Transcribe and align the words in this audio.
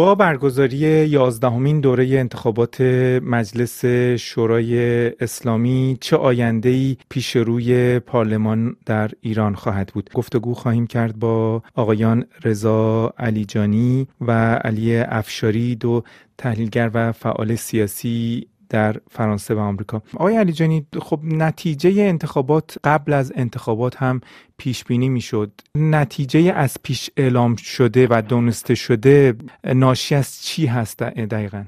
با 0.00 0.14
برگزاری 0.14 0.76
یازدهمین 1.08 1.80
دوره 1.80 2.18
انتخابات 2.18 2.80
مجلس 3.22 3.84
شورای 4.18 5.06
اسلامی 5.08 5.98
چه 6.00 6.16
ای 6.64 6.96
پیش 7.08 7.36
روی 7.36 7.98
پارلمان 7.98 8.76
در 8.86 9.10
ایران 9.20 9.54
خواهد 9.54 9.90
بود؟ 9.94 10.10
گفتگو 10.14 10.54
خواهیم 10.54 10.86
کرد 10.86 11.18
با 11.18 11.62
آقایان 11.74 12.24
رضا 12.44 13.14
علیجانی 13.18 14.06
و 14.20 14.54
علی 14.54 14.96
افشاری 14.96 15.74
دو 15.76 16.02
تحلیلگر 16.38 16.90
و 16.94 17.12
فعال 17.12 17.54
سیاسی 17.54 18.46
در 18.70 18.96
فرانسه 19.10 19.54
و 19.54 19.58
آمریکا. 19.58 20.02
آقای 20.14 20.36
علیجانی 20.36 20.86
خب 21.00 21.20
نتیجه 21.22 22.02
انتخابات 22.02 22.78
قبل 22.84 23.12
از 23.12 23.32
انتخابات 23.36 23.96
هم 23.96 24.20
پیش 24.56 24.84
بینی 24.84 25.08
می‌شد. 25.08 25.50
نتیجه 25.74 26.52
از 26.52 26.76
پیش 26.82 27.10
اعلام 27.16 27.56
شده 27.56 28.06
و 28.10 28.22
دونسته 28.28 28.74
شده 28.74 29.34
ناشی 29.64 30.14
از 30.14 30.42
چی 30.42 30.66
هست 30.66 31.02
دقیقا؟ 31.02 31.64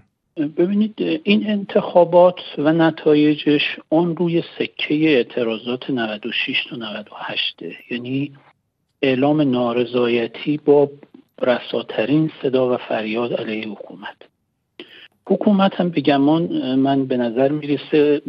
ببینید 0.56 0.94
این 1.24 1.50
انتخابات 1.50 2.40
و 2.58 2.72
نتایجش 2.72 3.62
آن 3.90 4.16
روی 4.16 4.42
سکه 4.58 4.94
اعتراضات 4.94 5.90
96 5.90 6.56
تا 6.70 6.76
98 6.76 7.62
یعنی 7.90 8.32
اعلام 9.02 9.40
نارضایتی 9.40 10.56
با 10.56 10.90
رساترین 11.42 12.30
صدا 12.42 12.74
و 12.74 12.76
فریاد 12.76 13.32
علیه 13.32 13.68
حکومت. 13.68 14.16
حکومت 15.26 15.80
هم 15.80 15.88
به 15.88 16.00
گمان 16.00 16.74
من 16.74 17.06
به 17.06 17.16
نظر 17.16 17.48
می‌رسه 17.48 18.22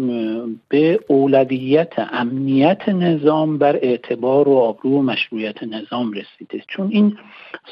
به 0.69 0.99
اولویت 1.07 1.93
امنیت 1.97 2.89
نظام 2.89 3.57
بر 3.57 3.75
اعتبار 3.75 4.49
و 4.49 4.53
آبرو 4.53 4.89
و 4.89 5.01
مشروعیت 5.01 5.63
نظام 5.63 6.11
رسیده. 6.11 6.63
چون 6.67 6.89
این 6.91 7.17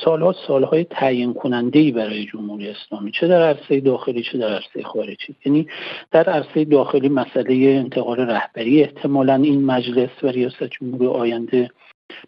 سالها 0.06 0.36
سالهای 0.48 0.84
تعیین 0.84 1.34
کننده 1.34 1.80
ای 1.80 1.92
برای 1.92 2.26
جمهوری 2.26 2.70
اسلامی. 2.70 3.12
چه 3.12 3.28
در 3.28 3.42
عرصه 3.42 3.80
داخلی 3.80 4.24
چه 4.24 4.38
در 4.38 4.54
عرصه 4.54 4.84
خارجی. 4.84 5.36
یعنی 5.46 5.68
در 6.12 6.30
عرصه 6.30 6.66
داخلی 6.66 7.10
مسئله 7.10 7.54
انتقال 7.56 8.20
رهبری 8.20 8.82
احتمالا 8.82 9.36
این 9.36 9.66
مجلس 9.66 10.24
و 10.24 10.28
ریاست 10.28 10.64
جمهوری 10.64 11.08
آینده 11.08 11.70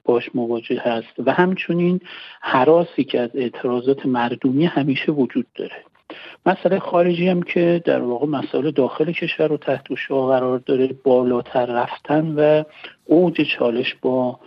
باش 0.05 0.29
مواجه 0.35 0.81
هست. 0.81 1.13
و 1.25 1.31
همچنین 1.31 1.99
حراسی 2.41 3.03
که 3.03 3.19
از 3.19 3.29
اعتراضات 3.33 4.05
مردمی 4.05 4.65
همیشه 4.65 5.11
وجود 5.11 5.45
داره. 5.55 5.92
مسئله 6.45 6.79
خارجی 6.79 7.27
هم 7.27 7.41
که 7.43 7.81
در 7.85 8.01
واقع 8.01 8.27
مسائل 8.27 8.71
داخل 8.71 9.11
کشور 9.11 9.47
رو 9.47 9.57
تحت 9.57 9.95
شعا 9.95 10.27
قرار 10.27 10.59
داره 10.59 10.89
بالاتر 11.03 11.65
رفتن 11.65 12.35
و 12.35 12.63
اوج 13.05 13.41
چالش 13.41 13.95
با 14.01 14.39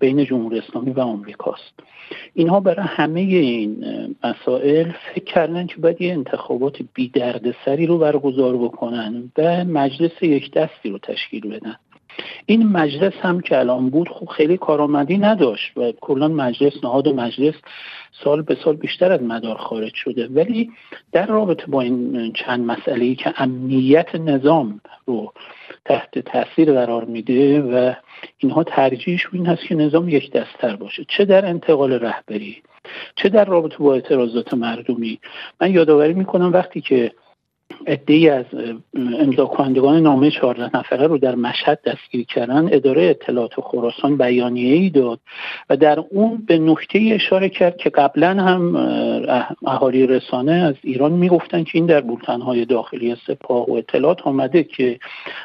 بین 0.00 0.24
جمهوری 0.24 0.58
اسلامی 0.58 0.90
و 0.90 1.00
آمریکاست 1.00 1.80
اینها 2.34 2.60
برای 2.60 2.86
همه 2.86 3.20
این 3.20 3.84
مسائل 4.24 4.92
فکر 5.14 5.24
کردن 5.24 5.66
که 5.66 5.76
باید 5.76 6.00
یه 6.00 6.12
انتخابات 6.12 6.78
بی 6.94 7.12
سری 7.64 7.86
رو 7.86 7.98
برگزار 7.98 8.56
بکنن 8.56 9.32
و 9.38 9.64
مجلس 9.64 10.22
یک 10.22 10.52
دستی 10.52 10.90
رو 10.90 10.98
تشکیل 10.98 11.48
بدن. 11.48 11.76
این 12.46 12.68
مجلس 12.68 13.12
هم 13.20 13.40
که 13.40 13.58
الان 13.58 13.90
بود 13.90 14.08
خب 14.08 14.26
خیلی 14.26 14.56
کارآمدی 14.56 15.18
نداشت 15.18 15.76
و 15.76 15.92
کلا 16.00 16.28
مجلس 16.28 16.72
نهاد 16.84 17.06
و 17.06 17.14
مجلس 17.14 17.54
سال 18.24 18.42
به 18.42 18.56
سال 18.64 18.76
بیشتر 18.76 19.12
از 19.12 19.22
مدار 19.22 19.56
خارج 19.56 19.94
شده. 19.94 20.28
ولی 20.28 20.70
در 21.12 21.26
رابطه 21.26 21.66
با 21.66 21.80
این 21.80 22.32
چند 22.32 22.66
مسئله 22.66 23.04
ای 23.04 23.14
که 23.14 23.34
امنیت 23.36 24.14
نظام 24.14 24.80
رو 25.06 25.32
تحت 25.84 26.18
تاثیر 26.18 26.72
قرار 26.72 27.04
میده 27.04 27.60
و 27.60 27.92
اینها 28.38 28.64
ترجیحش 28.64 29.26
این 29.32 29.46
هست 29.46 29.62
که 29.62 29.74
نظام 29.74 30.08
یک 30.08 30.32
دستتر 30.32 30.76
باشه. 30.76 31.04
چه 31.08 31.24
در 31.24 31.46
انتقال 31.46 31.92
رهبری 31.92 32.62
چه 33.16 33.28
در 33.28 33.44
رابطه 33.44 33.76
با 33.78 33.94
اعتراضات 33.94 34.54
مردمی. 34.54 35.18
من 35.60 35.74
یادآوری 35.74 36.14
می‌کنم 36.14 36.52
وقتی 36.52 36.80
که 36.80 37.12
ای 38.08 38.28
از 38.28 38.44
امضا 38.94 39.46
کنندگان 39.46 40.02
نامه 40.02 40.30
14 40.30 40.76
نفره 40.76 41.06
رو 41.06 41.18
در 41.18 41.34
مشهد 41.34 41.80
دستگیر 41.86 42.26
کردن 42.26 42.68
اداره 42.72 43.02
اطلاعات 43.02 43.52
خراسان 43.60 44.16
بیانیه 44.16 44.74
ای 44.74 44.90
داد 44.90 45.20
و 45.70 45.76
در 45.76 45.98
اون 46.10 46.44
به 46.46 46.58
نکته 46.58 47.10
اشاره 47.12 47.48
کرد 47.48 47.76
که 47.76 47.90
قبلا 47.90 48.28
هم 48.28 48.76
اهالی 49.66 50.06
رسانه 50.06 50.52
از 50.52 50.74
ایران 50.82 51.12
می‌گفتن 51.12 51.64
که 51.64 51.70
این 51.74 51.86
در 51.86 52.00
بولتنهای 52.00 52.64
داخلی 52.64 53.16
سپاه 53.26 53.70
و 53.70 53.72
اطلاعات 53.72 54.22
آمده 54.26 54.64
که 54.64 54.98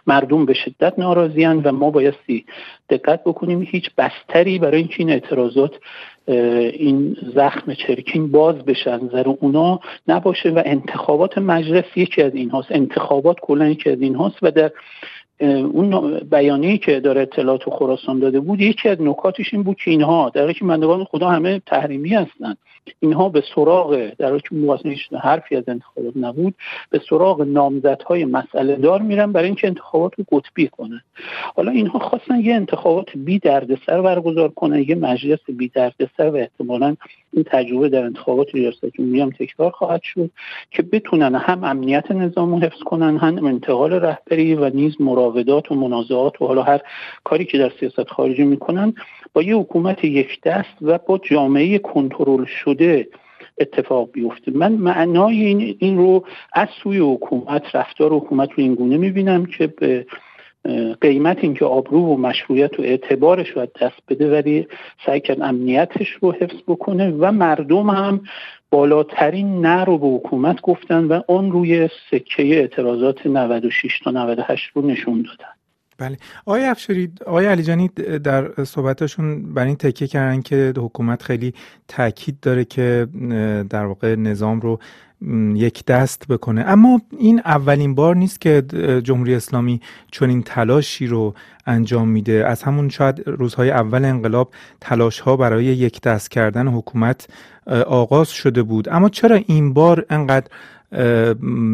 مردم 0.08 0.46
به 0.46 0.54
شدت 0.54 0.94
ناراضیان 1.00 1.62
و 1.64 1.72
ما 1.72 1.92
بایستی 1.92 2.46
دقت 2.90 3.24
بکنیم 3.24 3.62
هیچ 3.62 3.90
بستری 3.98 4.60
برای 4.60 4.78
اینکه 4.78 4.96
این 5.00 5.10
اعتراضات 5.10 5.72
این 6.28 7.18
زخم 7.36 7.74
چرکین 7.74 8.32
باز 8.32 8.56
بشه 8.56 8.92
از 8.92 9.04
نظر 9.04 9.28
اونا 9.28 9.80
نباشه 10.08 10.50
و 10.50 10.62
انتخابات 10.66 11.38
مجلس 11.38 11.86
یکی 11.96 12.22
از 12.22 12.36
این 12.36 12.50
هاست 12.50 12.68
انتخابات 12.72 13.38
کلا 13.42 13.70
یکی 13.70 13.90
از 13.90 14.02
این 14.02 14.16
هاست 14.16 14.36
و 14.42 14.52
در 14.52 14.72
اون 15.40 16.20
بیانیه 16.20 16.78
که 16.78 17.00
داره 17.00 17.22
اطلاعات 17.22 17.68
و 17.68 17.72
خراسان 17.72 18.20
داده 18.20 18.40
بود 18.40 18.62
یکی 18.62 18.90
از 18.90 19.02
نکاتش 19.02 19.54
این 19.54 19.64
بود 19.64 19.78
که 19.78 19.92
اینها 19.92 20.30
در 20.30 20.54
که 20.54 20.66
مندگان 20.66 21.04
خدا 21.04 21.30
همه 21.30 21.62
تحریمی 21.66 22.10
هستند 22.10 22.58
اینها 23.00 23.30
به 23.30 23.44
سراغ 23.56 24.12
در 24.18 24.30
حالی 24.30 24.42
که 25.10 25.18
حرفی 25.18 25.56
از 25.56 25.64
انتخابات 25.68 26.14
نبود 26.16 26.56
به 26.90 27.02
سراغ 27.10 27.42
نامزدهای 27.42 28.26
مسئله 28.26 28.76
دار 28.76 29.02
میرن 29.02 29.32
برای 29.32 29.46
اینکه 29.46 29.68
انتخابات 29.68 30.12
رو 30.18 30.26
قطبی 30.32 30.68
کنن. 30.68 31.02
حالا 31.56 31.72
اینها 31.72 32.00
خواستن 32.00 32.40
یه 32.40 32.56
انتخابات 32.56 33.10
بی 33.16 33.40
دردسر 33.40 34.02
برگزار 34.02 34.50
کنن 34.50 34.86
یه 34.88 34.96
مجلس 34.96 35.40
بی 35.48 35.68
دردسر 35.68 36.30
و 36.30 36.36
احتمالا 36.36 36.96
این 37.38 37.46
تجربه 37.50 37.90
در 37.90 38.04
انتخابات 38.04 38.56
ریاست 38.56 38.86
جمهوری 38.86 39.22
هم 39.22 39.30
تکرار 39.30 39.72
خواهد 39.72 40.02
شد 40.04 40.30
که 40.72 40.84
بتونن 40.84 41.36
هم 41.36 41.64
امنیت 41.64 42.12
نظام 42.12 42.52
رو 42.52 42.60
حفظ 42.60 42.80
کنن 42.80 43.18
هم 43.18 43.46
انتقال 43.46 43.94
رهبری 43.94 44.56
و 44.56 44.70
نیز 44.70 45.02
مراودات 45.02 45.72
و 45.72 45.76
منازعات 45.76 46.42
و 46.42 46.48
حالا 46.48 46.64
هر 46.64 46.82
کاری 47.24 47.46
که 47.46 47.58
در 47.58 47.72
سیاست 47.80 48.10
خارجی 48.10 48.44
می‌کنن 48.44 48.94
با 49.34 49.42
یه 49.42 49.56
حکومت 49.56 50.04
یک 50.04 50.42
دست 50.42 50.78
و 50.82 50.98
با 50.98 51.18
جامعه 51.18 51.80
کنترل 51.80 52.46
شده 52.46 53.08
اتفاق 53.60 54.12
بیفته. 54.12 54.52
من 54.52 54.72
معنای 54.72 55.46
این, 55.46 55.76
این 55.80 55.98
رو 55.98 56.24
از 56.54 56.68
سوی 56.84 56.98
حکومت 56.98 57.76
رفتار 57.76 58.14
حکومت 58.14 58.50
رو 58.50 58.64
این 58.64 58.76
گونه 58.76 58.98
می‌بینم 58.98 59.46
که 59.46 59.68
به 59.68 60.06
قیمت 61.02 61.38
اینکه 61.42 61.66
آبرو 61.66 62.00
و 62.00 62.18
مشروعیت 62.18 62.80
و 62.80 62.84
اعتبارش 62.84 63.50
رو 63.50 63.66
دست 63.82 64.02
بده 64.08 64.32
ولی 64.32 64.68
سعی 65.06 65.20
کرد 65.20 65.42
امنیتش 65.42 66.10
رو 66.22 66.32
حفظ 66.32 66.62
بکنه 66.68 67.12
و 67.12 67.32
مردم 67.32 67.90
هم 67.90 68.22
بالاترین 68.72 69.66
نه 69.66 69.84
رو 69.84 69.98
به 69.98 70.08
حکومت 70.08 70.62
گفتن 70.62 71.04
و 71.04 71.22
آن 71.28 71.52
روی 71.52 71.90
سکه 72.12 72.44
اعتراضات 72.44 73.28
96 73.28 74.00
تا 74.04 74.12
98 74.12 74.72
رو 74.74 74.88
نشون 74.88 75.22
دادن. 75.22 75.52
بله. 75.98 76.18
آقای 76.46 76.64
افشاری 76.64 77.12
آقای 77.26 77.46
علیجانی 77.46 77.88
در 78.24 78.64
صحبتشون 78.64 79.54
بر 79.54 79.66
این 79.66 79.76
تکیه 79.76 80.08
کردن 80.08 80.42
که 80.42 80.74
حکومت 80.78 81.24
خیلی 81.24 81.54
تاکید 81.88 82.40
داره 82.40 82.66
که 82.66 83.08
در 83.70 83.86
واقع 83.86 84.16
نظام 84.16 84.60
رو 84.60 84.80
یک 85.56 85.86
دست 85.86 86.28
بکنه. 86.28 86.62
اما 86.68 87.02
این 87.20 87.42
اولین 87.46 87.96
بار 87.96 88.16
نیست 88.16 88.42
که 88.42 88.62
جمهوری 89.04 89.36
اسلامی 89.36 89.82
چنین 90.12 90.44
تلاشی 90.44 91.08
رو 91.08 91.34
انجام 91.66 92.10
میده. 92.10 92.46
از 92.48 92.64
همون 92.64 92.90
شاید 92.90 93.24
روزهای 93.26 93.72
اول 93.72 94.06
انقلاب 94.06 94.54
تلاش 94.82 95.20
ها 95.20 95.38
برای 95.38 95.66
یک 95.66 96.02
دست 96.02 96.32
کردن 96.32 96.68
حکومت 96.68 97.28
آغاز 97.88 98.30
شده 98.30 98.64
بود. 98.64 98.90
اما 98.90 99.10
چرا 99.10 99.36
این 99.36 99.74
بار 99.74 100.06
انقدر 100.10 100.48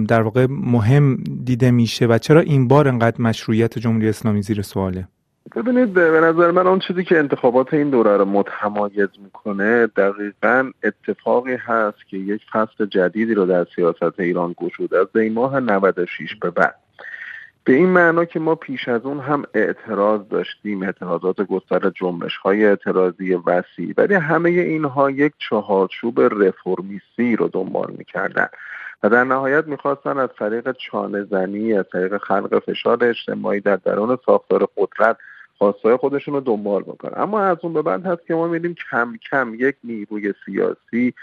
در 0.07 0.21
واقع 0.21 0.47
مهم 0.49 1.23
دیده 1.43 1.71
میشه 1.71 2.05
و 2.05 2.17
چرا 2.17 2.39
این 2.39 2.67
بار 2.67 2.87
انقدر 2.87 3.21
مشروعیت 3.21 3.79
جمهوری 3.79 4.09
اسلامی 4.09 4.41
زیر 4.41 4.61
سواله؟ 4.61 5.07
ببینید 5.55 5.93
به 5.93 6.01
نظر 6.01 6.51
من 6.51 6.67
آن 6.67 6.79
چیزی 6.79 7.03
که 7.03 7.17
انتخابات 7.17 7.73
این 7.73 7.89
دوره 7.89 8.17
رو 8.17 8.25
متمایز 8.25 9.09
می‌کنه 9.23 9.87
دقیقا 9.87 10.71
اتفاقی 10.83 11.55
هست 11.55 11.97
که 12.09 12.17
یک 12.17 12.41
فصل 12.53 12.85
جدیدی 12.85 13.33
رو 13.33 13.45
در 13.45 13.65
سیاست 13.75 14.19
ایران 14.19 14.55
گشوده 14.57 14.99
از 14.99 15.07
این 15.15 15.33
ماه 15.33 15.59
96 15.59 16.35
به 16.41 16.49
بعد. 16.49 16.75
به 17.63 17.73
این 17.73 17.89
معنا 17.89 18.25
که 18.25 18.39
ما 18.39 18.55
پیش 18.55 18.87
از 18.87 19.01
اون 19.05 19.19
هم 19.19 19.43
اعتراض 19.53 20.21
داشتیم 20.29 20.83
اعتراضات 20.83 21.41
گستر 21.41 21.89
جنبش 21.89 22.37
های 22.37 22.65
اعتراضی 22.65 23.33
وسیع. 23.33 23.93
ولی 23.97 24.13
همه 24.13 24.49
اینها 24.49 25.11
یک 25.11 25.33
چهارچوب 25.49 26.21
رفرمیستی 26.21 27.35
رو 27.35 27.47
دنبال 27.47 27.93
می‌کردن. 27.97 28.47
و 29.03 29.09
در 29.09 29.23
نهایت 29.23 29.67
می‌خواستن 29.67 30.17
از 30.17 30.29
طریق 30.39 30.71
چانه 30.71 31.23
زنی 31.23 31.73
از 31.73 31.85
طریق 31.91 32.17
خلق 32.17 32.63
فشار 32.65 33.03
اجتماعی 33.03 33.59
در 33.59 33.75
درون 33.75 34.17
ساختار 34.25 34.67
قدرت 34.77 35.17
خواستای 35.57 35.97
خودشون 35.97 36.33
رو 36.33 36.39
دنبال 36.39 36.83
بکنن. 36.83 37.21
اما 37.21 37.39
از 37.39 37.57
اون 37.61 37.73
به 37.73 37.81
بعد 37.81 38.05
هست 38.05 38.27
که 38.27 38.35
ما 38.35 38.47
می‌بینیم 38.47 38.75
کم 38.91 39.17
کم 39.31 39.55
یک 39.59 39.75
نیروی 39.83 40.33
سیاسی 40.45 41.13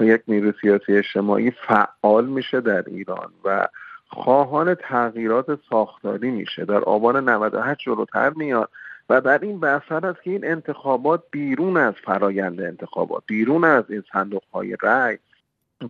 یک 0.00 0.22
نیروی 0.28 0.52
سیاسی 0.60 0.96
اجتماعی 0.96 1.50
فعال 1.50 2.26
میشه 2.26 2.60
در 2.60 2.84
ایران 2.86 3.30
و 3.44 3.68
خواهان 4.08 4.74
تغییرات 4.74 5.58
ساختاری 5.70 6.30
میشه. 6.30 6.64
در 6.64 6.80
آبان 6.80 7.28
98 7.28 7.80
جلوتر 7.80 8.30
میاد 8.30 8.70
و 9.10 9.20
در 9.20 9.38
این 9.38 9.60
بحثر 9.60 10.06
است 10.06 10.22
که 10.22 10.30
این 10.30 10.44
انتخابات 10.44 11.22
بیرون 11.30 11.76
از 11.76 11.94
فرایند 12.04 12.60
انتخابات 12.60 13.22
بیرون 13.26 13.64
از 13.64 13.84
این 13.88 14.02
صندوق 14.12 14.42
های 14.52 14.76
رأی 14.82 15.18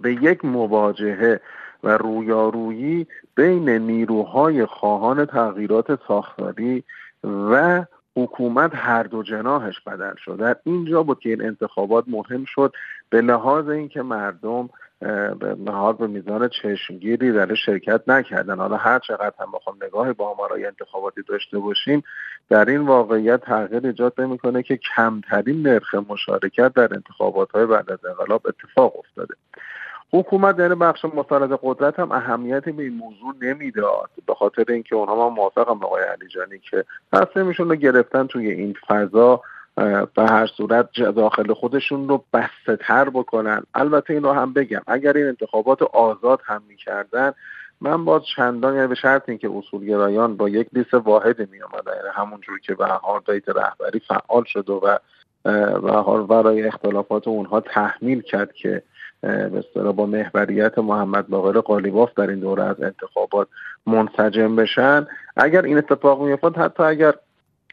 به 0.03 0.13
یک 0.13 0.45
مواجهه 0.45 1.41
و 1.85 1.99
رویارویی 1.99 3.07
بین 3.35 3.69
نیروهای 3.69 4.67
خواهان 4.67 5.25
تغییرات 5.25 6.01
ساختاری 6.09 6.85
و 7.25 7.85
حکومت 8.17 8.71
هر 8.75 9.03
دو 9.03 9.23
جناهش 9.23 9.81
بدل 9.81 10.15
شد. 10.25 10.37
در 10.37 10.57
اینجا 10.65 11.03
بود 11.03 11.21
که 11.21 11.29
این 11.29 11.43
انتخابات 11.43 12.05
مهم 12.09 12.45
شد 12.45 12.73
به 13.11 13.21
لحاظ 13.21 13.69
اینکه 13.69 14.03
مردم 14.03 14.71
به 15.41 15.57
نهار 15.59 15.93
به 15.93 16.07
میزان 16.07 16.49
چشمگیری 16.49 17.33
در 17.33 17.55
شرکت 17.55 18.01
نکردن. 18.07 18.59
حالا 18.59 18.77
هر 18.77 18.99
چقدر 18.99 19.35
هم 19.39 19.53
بخوام 19.53 19.77
نگاه 19.83 20.13
با 20.13 20.31
آمارای 20.31 20.67
انتخاباتی 20.67 21.23
داشته 21.23 21.59
باشیم 21.59 22.03
در 22.49 22.65
این 22.65 22.81
واقعیت 22.81 23.41
تغییر 23.41 23.87
ایجاد 23.87 24.21
نمی‌کنه 24.21 24.63
که 24.63 24.77
کمترین 24.97 25.63
نرخ 25.63 25.95
مشارکت 25.95 26.73
در 26.75 26.95
انتخابات 26.95 27.51
های 27.51 27.67
بعد 27.67 27.91
از 27.91 28.05
انقلاب 28.05 28.47
اتفاق 28.47 28.99
افتاده. 28.99 29.35
حکومت 30.13 30.57
در 30.57 30.75
بخش 30.75 31.05
مساعد 31.05 31.59
قدرت 31.63 31.99
هم 31.99 32.13
اهمیتی 32.13 32.73
به 32.73 32.83
این 32.83 32.95
موضوع 32.95 33.35
نمی‌داد. 33.43 34.11
به 34.27 34.35
خاطر 34.35 34.65
اینکه 34.69 34.97
اونها 34.97 35.29
من 35.29 35.35
موافقم 35.35 35.85
آقای 35.85 36.03
علیجانی 36.03 36.59
که 36.71 36.85
تصمیمشون 37.13 37.69
رو 37.69 37.75
گرفتن 37.75 38.27
توی 38.27 38.51
این 38.51 38.75
فضا 38.89 39.43
به 40.15 40.23
هر 40.23 40.47
صورت 40.47 40.93
داخل 40.93 41.55
خودشون 41.55 42.09
رو 42.09 42.25
بسته 42.33 42.77
تر 42.77 43.11
بکنن. 43.11 43.63
البته 43.75 44.15
این 44.15 44.23
رو 44.23 44.33
هم 44.33 44.53
بگم 44.53 44.81
اگر 44.87 45.13
این 45.17 45.27
انتخابات 45.27 45.83
آزاد 45.83 46.41
هم 46.45 46.63
می‌کردن 46.69 47.33
من 47.81 48.05
باز 48.05 48.23
چندان 48.37 48.75
یعنی 48.75 48.87
به 48.87 48.95
شرط 48.95 49.29
اینکه 49.29 49.51
اصولگرایان 49.57 50.37
با 50.37 50.49
یک 50.49 50.69
لیست 50.73 50.95
واحدی 50.95 51.47
می 51.51 51.57
یعنی 51.57 51.99
همونجور 52.15 52.59
که 52.59 52.75
به 52.75 52.87
هر 52.87 52.99
رهبری 53.47 54.01
فعال 54.09 54.45
شد 54.45 54.71
و 54.71 54.99
حال 55.93 56.27
برای 56.27 56.63
اختلافات 56.63 57.29
اونها 57.29 57.61
تحمیل 57.61 58.21
کرد 58.21 58.53
که 58.53 58.83
به 59.23 59.93
با 59.97 60.07
محوریت 60.07 60.79
محمد 60.79 61.29
باقر 61.29 61.61
قالیباف 61.61 62.15
در 62.17 62.27
این 62.27 62.41
دوره 62.41 62.63
از 62.63 62.83
انتخابات 62.83 63.49
منسجم 63.87 64.57
بشن. 64.57 65.07
اگر 65.37 65.63
این 65.63 65.79
اتفاق 65.79 66.23
میافتاد 66.23 66.57
حتی 66.57 66.83
اگر 66.83 67.15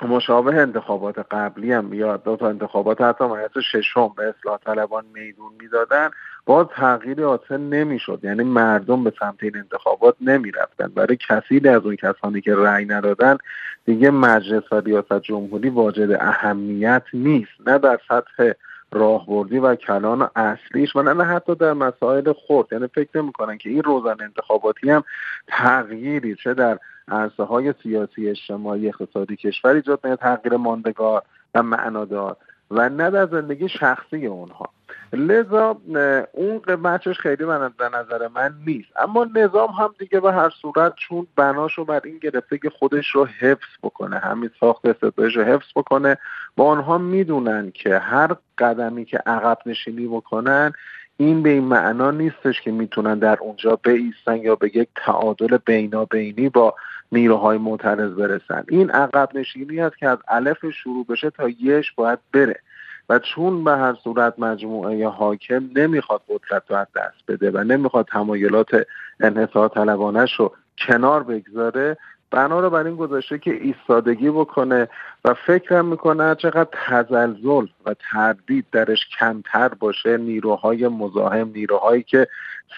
مشابه 0.02 0.56
انتخابات 0.56 1.20
قبلی 1.32 1.74
هم 1.74 1.94
یا 1.94 2.18
دو 2.18 2.36
تا 2.36 2.50
انتخابات 2.50 3.02
حتی 3.02 3.26
مایت 3.26 3.60
ششم 3.72 4.12
به 4.18 4.34
اصلاح 4.40 4.60
طلبان 4.66 5.04
میدون 5.14 5.52
می‌دادن 5.62 6.10
باز 6.46 6.68
تغییری 6.76 7.24
حاصل 7.24 7.58
نمی‌شد. 7.58 8.20
یعنی 8.24 8.44
مردم 8.44 9.04
به 9.04 9.14
سمت 9.20 9.44
این 9.44 9.58
انتخابات 9.58 10.16
نمی‌رفتن. 10.22 10.88
برای 10.88 11.18
کثیری 11.30 11.70
از 11.70 11.86
اون 11.86 11.96
کسانی 11.96 12.42
که 12.42 12.56
رأی 12.56 12.86
ندادن 12.86 13.38
دیگه 13.86 14.10
مجلس 14.12 14.64
و 14.72 14.80
ریاست 14.80 15.22
جمهوری 15.22 15.70
واجد 15.70 16.12
اهمیت 16.12 17.04
نیست. 17.14 17.52
نه 17.68 17.78
در 17.78 18.00
سطح 18.10 18.52
راهبردی 18.92 19.60
و 19.60 19.75
کلان 19.75 20.30
اصلیش 20.36 20.95
و 20.95 21.01
نه 21.01 21.24
حتی 21.24 21.56
در 21.56 21.74
مسائل 21.74 22.34
خورد 22.34 22.68
یعنی 22.72 22.88
فکر 22.88 23.22
نمی‌کنن 23.22 23.57
که 23.57 23.69
این 23.69 23.84
روزن 23.84 24.16
انتخاباتی 24.22 24.89
هم 24.89 25.04
تغییری 25.48 26.36
چه 26.36 26.54
در 26.54 26.80
عرصه 27.07 27.44
های 27.44 27.74
سیاسی 27.84 28.30
اجتماعی 28.30 28.88
اقتصادی 28.88 29.36
کشور 29.36 29.72
ایجاد 29.72 30.16
تغییر 30.16 30.57
ماندگار 30.57 31.24
و 31.56 31.63
معنادار 31.63 32.38
و 32.72 32.89
نه 32.89 33.10
در 33.10 33.28
زندگی 33.28 33.69
شخصی 33.69 34.25
اونها. 34.25 34.69
لذا 35.13 35.77
اون 36.31 36.59
بچش 36.59 37.19
خیلی 37.19 37.45
من 37.45 37.74
به 37.77 37.89
نظر 37.89 38.27
من 38.27 38.54
نیست. 38.65 38.89
اما 38.95 39.27
نظام 39.36 39.69
هم 39.69 39.95
دیگه 40.00 40.19
به 40.19 40.33
هر 40.33 40.50
صورت 40.50 40.94
چون 40.95 41.27
بناشو 41.36 41.86
بر 41.86 42.01
این 42.04 42.18
گرفته 42.18 42.57
که 42.57 42.69
خودش 42.69 43.09
رو 43.09 43.25
حفظ 43.25 43.77
بکنه 43.83 44.19
همین 44.19 44.50
ساخت 44.59 44.86
استدلالش 44.86 45.38
رو 45.38 45.44
حفظ 45.44 45.68
بکنه 45.75 46.18
با 46.56 46.65
آنها 46.65 46.98
می‌دونن 46.98 47.71
که 47.71 47.98
هر 47.98 48.36
قدمی 48.57 49.06
که 49.06 49.18
عقب 49.18 49.57
نشینی 49.65 50.07
بکنن 50.07 50.74
این 51.18 51.44
به 51.44 51.50
این 51.50 51.63
معنا 51.63 52.12
نیستش 52.12 52.62
که 52.62 52.71
می‌تونن 52.71 53.19
در 53.19 53.38
اونجا 53.42 53.75
بیستن 53.75 54.38
یا 54.38 54.56
به 54.56 54.77
یک 54.77 54.89
تعادل 54.95 55.57
بینابینی 55.65 56.50
با 56.50 56.75
نیروهای 57.12 57.57
معترض 57.57 58.12
برسن. 58.12 58.63
این 58.69 58.92
عقب 58.92 59.30
نشینی 59.33 59.81
است 59.81 59.98
که 59.98 60.07
از 60.07 60.18
الف 60.27 60.69
شروع 60.69 61.06
بشه 61.06 61.30
تا 61.30 61.50
یش 61.50 61.92
باید 61.92 62.19
بره. 62.33 62.60
و 63.09 63.19
چون 63.19 63.63
به 63.63 63.71
هر 63.71 63.95
صورت 64.04 64.39
مجموعه 64.39 65.07
حاکم 65.07 65.69
نمی‌خواد 65.75 66.21
قدرت 66.30 66.63
رو 66.69 66.75
از 66.75 66.88
دست 66.95 67.24
بده 67.27 67.51
و 67.51 67.57
نمی‌خواد 67.63 68.06
تمایلات 68.06 68.86
انحصار 69.19 69.69
طلبانش 69.69 70.33
رو 70.39 70.51
کنار 70.77 71.24
بگذاره 71.24 71.98
بنا 72.31 72.59
رو 72.59 72.69
بر 72.69 72.83
این 72.83 72.95
گذاشته 72.95 73.38
که 73.38 73.51
ایستادگی 73.51 74.30
بکنه 74.30 74.89
و 75.25 75.33
فکرم 75.33 75.86
می‌کنه 75.86 76.36
چقدر 76.36 76.69
تزلزل 76.71 77.68
و 77.86 77.95
تردید 78.12 78.65
درش 78.71 79.00
کمتر 79.19 79.68
باشه 79.68 80.18
نیروهای 80.18 80.88
مزاحم 80.88 81.51
نیروهایی 81.56 82.03
که 82.03 82.27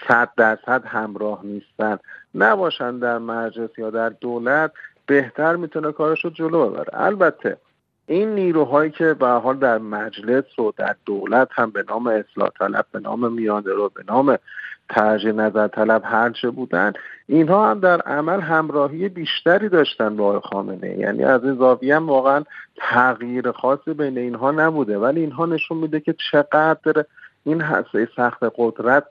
صد 0.08 0.28
درصد 0.36 0.84
همراه 0.86 1.40
نیستن. 1.44 1.98
نباشن 2.34 2.98
در 2.98 3.18
مجلس 3.18 3.70
یا 3.78 3.90
در 3.90 4.08
دولت 4.08 4.72
بهتر 5.06 5.56
می‌تونه 5.56 5.92
کارش 5.92 6.24
رو 6.24 6.30
جلو 6.30 6.70
ببره. 6.70 6.90
البته 6.92 7.56
این 8.10 8.34
نیروهایی 8.34 8.90
که 8.90 9.14
به 9.14 9.28
حال 9.28 9.56
در 9.56 9.78
مجلس 9.78 10.58
و 10.58 10.72
در 10.76 10.96
دولت 11.06 11.48
هم 11.52 11.70
به 11.70 11.84
نام 11.88 12.06
اصلاح 12.06 12.48
طلب 12.58 12.86
به 12.92 13.00
نام 13.00 13.32
میانده 13.32 13.72
رو 13.72 13.88
به 13.88 14.02
نام 14.08 14.38
ترجیح 14.88 15.32
نظر 15.32 15.68
طلب 15.68 16.02
هرچه 16.04 16.50
بودن 16.50 16.92
اینها 17.26 17.70
هم 17.70 17.80
در 17.80 18.00
عمل 18.00 18.40
همراهی 18.40 19.08
بیشتری 19.08 19.68
داشتن 19.68 20.16
با 20.16 20.40
خامنه 20.40 20.98
یعنی 20.98 21.24
از 21.24 21.44
این 21.44 21.54
زاویه 21.54 21.96
هم 21.96 22.08
واقعا 22.08 22.44
تغییر 22.76 23.52
خاصی 23.52 23.94
بین 23.94 24.18
اینها 24.18 24.50
نبوده. 24.50 24.98
ولی 24.98 25.20
اینها 25.20 25.46
نشون 25.46 25.78
میده 25.78 26.00
که 26.00 26.14
چقدر 26.30 27.04
این 27.44 27.62
حسه 27.62 28.08
سخت 28.16 28.40
قدرت 28.56 29.04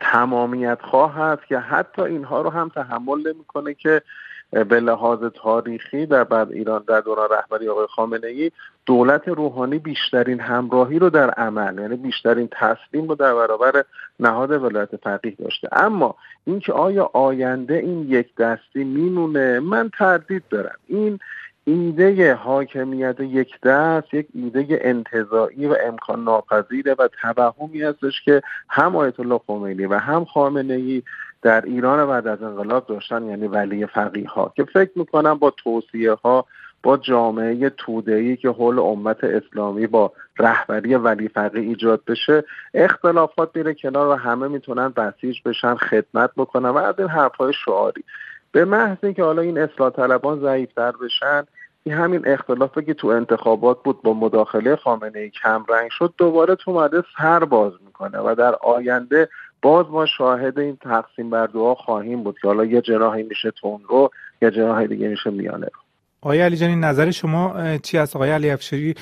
تمامیت 0.00 0.78
خواه 0.82 1.14
هست 1.14 1.46
که 1.46 1.58
حتی 1.58 2.02
اینها 2.02 2.42
رو 2.42 2.50
هم 2.50 2.68
تحمل 2.68 3.18
نمی‌کنه 3.28 3.74
که 3.74 4.02
به 4.50 4.80
لحاظ 4.80 5.18
تاریخی 5.34 6.06
در 6.06 6.24
بعد 6.24 6.52
ایران 6.52 6.84
در 6.88 7.00
دوران 7.00 7.28
رهبری 7.30 7.68
آقای 7.68 7.86
خامنه 7.86 8.26
ای 8.26 8.50
دولت 8.86 9.28
روحانی 9.28 9.78
بیشترین 9.78 10.40
همراهی 10.40 10.98
رو 10.98 11.10
در 11.10 11.30
عمل 11.30 11.78
یعنی 11.78 11.96
بیشترین 11.96 12.48
تسلیم 12.52 13.08
رو 13.08 13.14
در 13.14 13.34
برابر 13.34 13.84
نهاد 14.20 14.50
ولایت 14.50 14.96
فقیه 14.96 15.34
داشته. 15.38 15.68
اما 15.72 16.14
اینکه 16.44 16.72
آیا 16.72 17.10
آینده 17.12 17.74
این 17.74 18.06
یک 18.08 18.36
دستی 18.36 18.84
میمونه 18.84 19.60
من 19.60 19.90
تردید 19.98 20.42
دارم. 20.50 20.76
این 20.86 21.18
ایده 21.64 22.34
حاکمیت 22.34 23.20
یک 23.20 23.60
دست 23.60 24.14
یک 24.14 24.26
ایده 24.34 24.78
انتظاعی 24.80 25.66
و 25.66 25.76
امکان 25.84 26.24
ناپذیره 26.24 26.94
و 26.98 27.08
توهمی 27.22 27.82
هستش 27.82 28.22
که 28.24 28.42
هم 28.68 28.96
آیت 28.96 29.20
الله 29.20 29.40
خمینی 29.46 29.86
و 29.86 29.94
هم 29.94 30.24
خامنه 30.24 30.74
ای 30.74 31.02
در 31.42 31.64
ایران 31.64 32.06
بعد 32.06 32.26
از 32.26 32.42
انقلاب 32.42 32.86
داشتن 32.86 33.24
یعنی 33.24 33.46
ولی 33.46 33.86
فقیه 33.86 34.28
ها 34.28 34.52
که 34.56 34.64
فکر 34.64 34.90
می‌کنم 34.94 35.34
با 35.34 35.50
توصیه 35.50 36.12
ها 36.12 36.46
با 36.82 36.96
جامعه 36.96 37.70
تودهی 37.70 38.36
که 38.36 38.48
حول 38.48 38.78
امت 38.78 39.24
اسلامی 39.24 39.86
با 39.86 40.12
رهبری 40.38 40.94
ولی 40.94 41.28
فقیه 41.28 41.62
ایجاد 41.62 42.04
بشه 42.06 42.44
اختلافات 42.74 43.50
میره 43.54 43.74
کنار 43.74 44.08
و 44.08 44.14
همه 44.14 44.48
می‌تونن 44.48 44.88
بسیج 44.88 45.36
بشن 45.44 45.74
خدمت 45.74 46.30
بکنن 46.36 46.68
و 46.68 46.76
از 46.76 46.94
این 46.98 47.08
حرفهای 47.08 47.52
شعاری. 47.64 48.04
به 48.52 48.64
محض 48.64 48.96
اینکه 49.02 49.22
حالا 49.22 49.42
این 49.42 49.58
اصلاح 49.58 49.90
طلبان 49.90 50.40
ضعیفتر 50.40 50.92
بشن 50.92 51.46
این 51.84 51.94
همین 51.94 52.28
اختلافی 52.28 52.84
که 52.84 52.94
تو 52.94 53.08
انتخابات 53.08 53.82
بود 53.82 54.02
با 54.02 54.14
مداخله 54.14 54.76
خامنه 54.76 55.18
ای 55.18 55.30
کم 55.30 55.64
رنگ 55.68 55.90
شد 55.90 56.14
دوباره 56.18 56.54
تو 56.54 56.72
مده 56.72 57.04
سر 57.18 57.44
باز 57.44 57.72
می‌کنه 57.86 58.18
و 58.18 58.34
در 58.38 58.54
آینده 58.54 59.28
باز 59.62 59.86
ما 59.90 60.06
شاهد 60.06 60.58
این 60.58 60.76
تقسیم 60.76 61.30
بر 61.30 61.46
دعا 61.46 61.74
خواهیم 61.74 62.22
بود 62.22 62.38
که 62.42 62.48
حالا 62.48 62.64
یه 62.64 62.80
جناحی 62.80 63.22
میشه 63.22 63.50
تون 63.50 63.80
رو 63.88 64.10
یه 64.42 64.50
جناح 64.50 64.86
دیگه 64.86 65.08
میشه 65.08 65.30
میانه 65.30 65.66
رو. 65.66 65.80
آقای 66.22 66.40
علی 66.40 66.56
جانی 66.56 66.76
نظر 66.76 67.10
شما 67.10 67.76
چی 67.78 67.98
از 67.98 68.16
آقای 68.16 68.30
علی 68.30 68.50
افشاری 68.50 68.94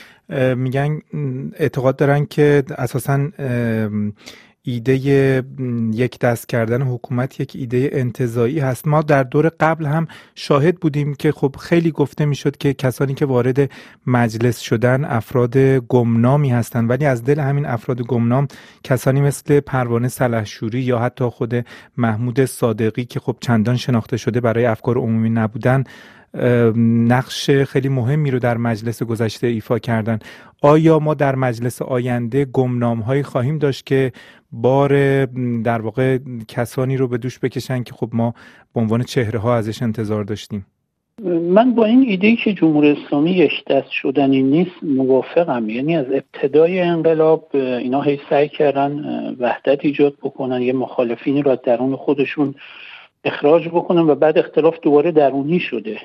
میگن 0.56 1.00
اعتقاد 1.58 1.96
دارن 1.96 2.26
که 2.26 2.64
اساسا 2.78 3.28
ایده 4.68 4.94
یک 5.92 6.18
دست 6.18 6.48
کردن 6.48 6.82
حکومت 6.82 7.40
یک 7.40 7.52
ایده 7.54 7.90
انتظایی 7.92 8.58
هست. 8.60 8.88
ما 8.88 9.02
در 9.02 9.22
دور 9.22 9.48
قبل 9.60 9.86
هم 9.86 10.06
شاهد 10.34 10.76
بودیم 10.76 11.14
که 11.14 11.32
خب 11.32 11.56
خیلی 11.60 11.90
گفته 11.90 12.24
می‌شد 12.24 12.56
که 12.56 12.74
کسانی 12.74 13.14
که 13.14 13.26
وارد 13.26 13.70
مجلس 14.06 14.58
شدن 14.58 15.04
افراد 15.04 15.58
گمنامی 15.58 16.50
هستند 16.50 16.90
ولی 16.90 17.06
از 17.06 17.24
دل 17.24 17.40
همین 17.40 17.66
افراد 17.66 18.02
گمنام 18.02 18.48
کسانی 18.84 19.20
مثل 19.20 19.60
پروانه 19.60 20.08
سلحشوری 20.08 20.80
یا 20.80 20.98
حتی 20.98 21.24
خود 21.24 21.66
محمود 21.96 22.44
صادقی 22.44 23.04
که 23.04 23.20
خب 23.20 23.36
چندان 23.40 23.76
شناخته 23.76 24.16
شده 24.16 24.40
برای 24.40 24.66
افکار 24.66 24.98
عمومی 24.98 25.30
نبودن 25.30 25.84
نقش 27.08 27.50
خیلی 27.50 27.88
مهمی 27.88 28.30
رو 28.30 28.38
در 28.38 28.56
مجلس 28.56 29.02
گذشته 29.02 29.46
ایفا 29.46 29.78
کردن. 29.78 30.18
آیا 30.62 30.98
ما 30.98 31.14
در 31.14 31.34
مجلس 31.34 31.82
آینده 31.82 32.44
گمنام 32.44 33.00
هایی 33.00 33.22
خواهیم 33.22 33.58
داشت 33.58 33.86
که 33.86 34.12
بار 34.52 35.24
در 35.62 35.80
واقع 35.80 36.18
کسانی 36.48 36.96
رو 36.96 37.08
به 37.08 37.18
دوش 37.18 37.38
بکشن 37.38 37.82
که 37.82 37.92
خب 37.92 38.08
ما 38.12 38.34
به 38.74 38.80
عنوان 38.80 39.02
چهره 39.02 39.38
ها 39.38 39.56
ازش 39.56 39.82
انتظار 39.82 40.24
داشتیم؟ 40.24 40.66
من 41.24 41.74
با 41.74 41.84
این 41.84 42.04
ایده 42.08 42.36
که 42.36 42.52
جمهوری 42.52 42.90
اسلامی 42.90 43.30
یک 43.30 43.64
دست 43.70 43.90
شدنی 43.90 44.42
نیست 44.42 44.70
موافقم. 44.82 45.70
یعنی 45.70 45.96
از 45.96 46.06
ابتدای 46.06 46.80
انقلاب 46.80 47.48
اینا 47.54 48.02
هی 48.02 48.20
سعی 48.30 48.48
کردن 48.48 48.90
وحدت 49.40 49.78
ایجاد 49.84 50.14
بکنن. 50.22 50.62
یه 50.62 50.72
مخالفینی 50.72 51.42
را 51.42 51.54
درون 51.54 51.96
خودشون 51.96 52.54
اخراج 53.24 53.68
بکنن 53.68 54.02
و 54.02 54.14
بعد 54.14 54.38
اختلاف 54.38 54.80
دوباره 54.82 55.12
درونی 55.12 55.60
شده. 55.60 56.00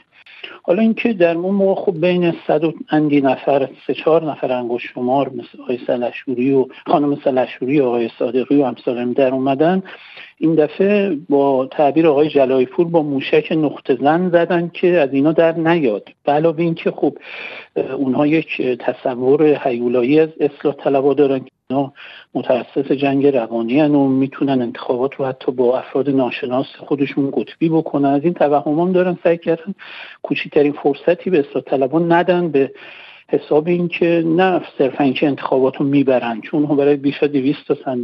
حالا 0.63 0.81
اینکه 0.81 1.13
در 1.13 1.37
اون 1.37 1.55
موقع 1.55 1.81
خب 1.81 2.01
بین 2.01 2.33
صد 2.47 2.63
و 2.63 2.73
اندی 2.89 3.21
نفر 3.21 3.69
سه 3.87 3.93
چهار 3.93 4.31
نفر 4.31 4.51
انگوش 4.51 4.83
شمار 4.93 5.29
مثل 5.29 5.61
آقای 5.61 5.79
سلشوری 5.87 6.53
و 6.53 6.67
خانم 6.85 7.15
سلشوری 7.23 7.79
و 7.79 7.85
آقای 7.85 8.09
صادقی 8.19 8.61
و 8.61 8.65
همسالم 8.65 9.13
در 9.13 9.33
اومدن 9.33 9.83
این 10.37 10.55
دفعه 10.55 11.17
با 11.29 11.65
تعبیر 11.65 12.07
آقای 12.07 12.29
جلایی 12.29 12.65
پور 12.65 12.87
با 12.87 13.01
موشک 13.01 13.51
نقطه 13.51 13.95
زن 13.95 14.29
زدن 14.29 14.71
که 14.73 14.87
از 14.87 15.13
اینا 15.13 15.31
در 15.31 15.57
نیاد. 15.57 16.09
علاوه 16.25 16.59
اینکه 16.59 16.91
خب 16.91 17.17
اونها 17.97 18.27
یک 18.27 18.61
تصور 18.61 19.53
حیولایی 19.53 20.19
از 20.19 20.29
اصلاح 20.39 20.75
طلبا 20.75 21.13
دارن. 21.13 21.45
اینا 21.73 21.93
متاسس 22.33 22.91
جنگ 22.91 23.27
روانی 23.27 23.81
و 23.81 23.97
می‌تونن 23.97 24.61
انتخابات 24.61 25.15
رو 25.15 25.25
حتی 25.25 25.51
با 25.51 25.79
افراد 25.79 26.09
ناشناس 26.09 26.65
خودشون 26.77 27.31
قطبی 27.31 27.69
بکنن. 27.69 28.09
از 28.09 28.23
این 28.23 28.33
توهم 28.33 28.79
هم 28.79 28.91
دارن 28.91 29.17
سعی 29.23 29.37
کردن 29.37 29.75
کوچکترین 30.23 30.71
فرصتی 30.71 31.29
به 31.29 31.39
اصلاح 31.39 31.63
طلبان 31.63 32.11
ندن 32.11 32.49
به 32.49 32.71
حساب 33.29 33.67
اینکه 33.67 34.23
نه 34.25 34.61
صرفا 34.77 35.03
اینکه 35.03 35.27
انتخابات 35.27 35.77
رو 35.77 35.85
می‌برن 35.85 36.41
چون 36.41 36.65
هم 36.65 36.75
برای 36.75 36.95
بیش 36.95 37.23
از 37.23 37.31
200 37.31 37.73
تا 37.73 37.97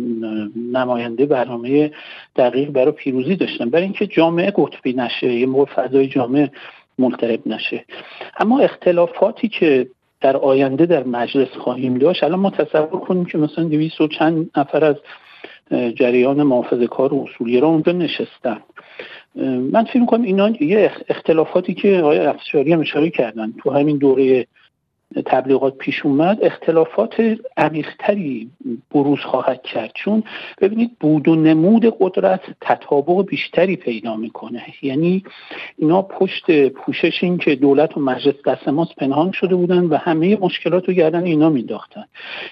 نماینده 0.56 1.26
برنامه 1.26 1.92
دقیق 2.36 2.70
برای 2.70 2.92
پیروزی 2.92 3.36
داشتن. 3.36 3.70
برای 3.70 3.84
اینکه 3.84 4.08
جامعه 4.08 4.54
قطبی 4.56 4.94
نشه 4.94 5.34
یه 5.34 5.66
فضای 5.66 6.08
جامعه 6.08 6.52
ملترب 7.00 7.40
نشه. 7.46 7.86
اما 8.40 8.60
اختلافاتی 8.60 9.48
که 9.48 9.88
در 10.22 10.38
آینده 10.38 10.86
در 10.86 11.04
مجلس 11.04 11.48
خواهیم 11.48 11.98
داشت. 11.98 12.24
الان 12.24 12.40
ما 12.40 12.50
تصور 12.50 13.00
کنیم 13.00 13.26
که 13.26 13.38
مثلا 13.38 13.64
200 13.64 14.02
و 14.02 14.08
چند 14.08 14.50
نفر 14.58 14.86
از 14.86 14.96
جریان 15.96 16.44
محافظه 16.44 16.88
کار 16.88 17.14
و 17.14 17.28
اصولی 17.30 17.60
را 17.60 17.68
اونجا 17.68 17.92
نشستن. 17.92 18.58
من 19.72 19.84
فکر 19.84 20.06
کنم 20.06 20.24
اینا 20.24 20.50
یه 20.50 20.92
اختلافاتی 21.10 21.74
که 21.74 21.98
آقای 21.98 22.20
افشاری 22.20 22.74
هم 22.74 22.80
اشاره 22.80 23.10
کردن 23.10 23.54
تو 23.58 23.72
همین 23.72 23.98
دوره 23.98 24.48
تبلیغات 25.26 25.78
پیش 25.78 26.06
اومد 26.06 26.40
اختلافات 26.42 27.38
عمیقتری 27.58 28.50
بروز 28.92 29.20
خواهد 29.20 29.62
کرد. 29.64 29.92
چون 29.94 30.24
ببینید 30.62 30.92
بود 31.00 31.28
و 31.28 31.36
نمود 31.36 31.96
قدرت 32.00 32.42
تطابق 32.62 33.26
بیشتری 33.26 33.76
پیدا 33.76 34.16
می‌کنه. 34.16 34.64
یعنی 34.82 35.24
اینا 35.78 36.02
پشت 36.02 36.70
پوشش 36.70 37.24
این 37.24 37.38
که 37.38 37.56
دولت 37.56 37.98
و 37.98 38.00
مجلس 38.00 38.36
دست 38.46 38.68
ماست 38.68 38.96
پنهان 38.96 39.32
شده 39.32 39.56
بودن 39.56 39.84
و 39.84 39.98
همه 39.98 40.38
مشکلات 40.42 40.88
رو 40.88 40.94
گردن 40.94 41.24
اینا 41.24 41.50
مینداختن 41.50 42.06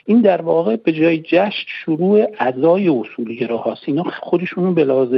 این 0.05 0.21
در 0.21 0.41
واقع 0.41 0.75
به 0.75 0.91
جای 0.91 1.17
جشن 1.17 1.65
شروع 1.67 2.25
ادای 2.39 2.89
اصولگرا 2.89 3.57
هاست. 3.57 3.81
اینا 3.85 4.03
خودشون 4.03 4.73
به 4.73 4.83
لحاظ 4.83 5.15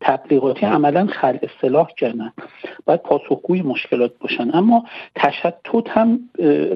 تبلیغاتی 0.00 0.66
عملا 0.66 1.06
خل 1.06 1.38
اصلاح 1.42 1.88
کردن. 1.96 2.32
باید 2.84 3.02
پاسخگوی 3.02 3.62
مشکلات 3.62 4.12
باشن. 4.20 4.50
اما 4.54 4.84
تشتت 5.14 5.88
هم 5.88 6.20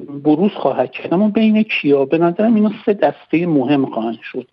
بروز 0.05 0.51
خواهد 0.51 0.91
کرد. 0.91 1.15
اما 1.15 1.29
بین 1.29 1.63
کیا؟ 1.63 2.05
به 2.05 2.19
نظرم 2.19 2.55
اینا 2.55 2.73
سه 2.87 2.93
دسته 2.93 3.47
مهم 3.47 3.87
خواهند 3.87 4.19
شد. 4.23 4.49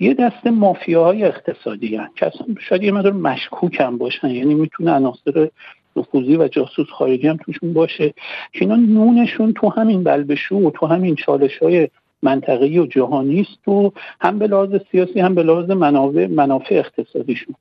یه 0.00 0.14
دسته 0.14 0.50
مافیاهای 0.50 1.24
اقتصادی 1.24 1.96
هن 1.96 2.08
که 2.16 2.26
اصلا 2.26 2.46
شاید 2.60 2.82
یه 2.82 2.92
مدار 2.92 3.12
مشکوک 3.12 3.80
هم 3.80 3.98
باشن. 3.98 4.30
یعنی 4.30 4.54
می‌تونه 4.54 4.92
عناصر 4.92 5.48
نفوذی 5.96 6.36
و 6.36 6.48
جاسوس 6.48 6.86
خارجی 6.88 7.28
هم 7.28 7.36
توشون 7.36 7.72
باشه. 7.72 8.08
که 8.52 8.60
اینا 8.60 8.76
نونشون 8.76 9.52
تو 9.52 9.68
همین 9.68 10.04
بلبشو 10.04 10.56
و 10.56 10.70
تو 10.70 10.86
همین 10.86 11.14
چالش 11.14 11.58
های 11.58 11.88
منطقی 12.22 12.78
و 12.78 12.86
جهانی 12.86 13.40
است 13.40 13.68
و 13.68 13.92
هم 14.20 14.38
به 14.38 14.46
لحاظ 14.46 14.76
سیاسی 14.90 15.20
هم 15.20 15.34
به 15.34 15.42
لحاظ 15.42 15.70
منافع 15.70 16.74
اقتصادیشون. 16.74 17.54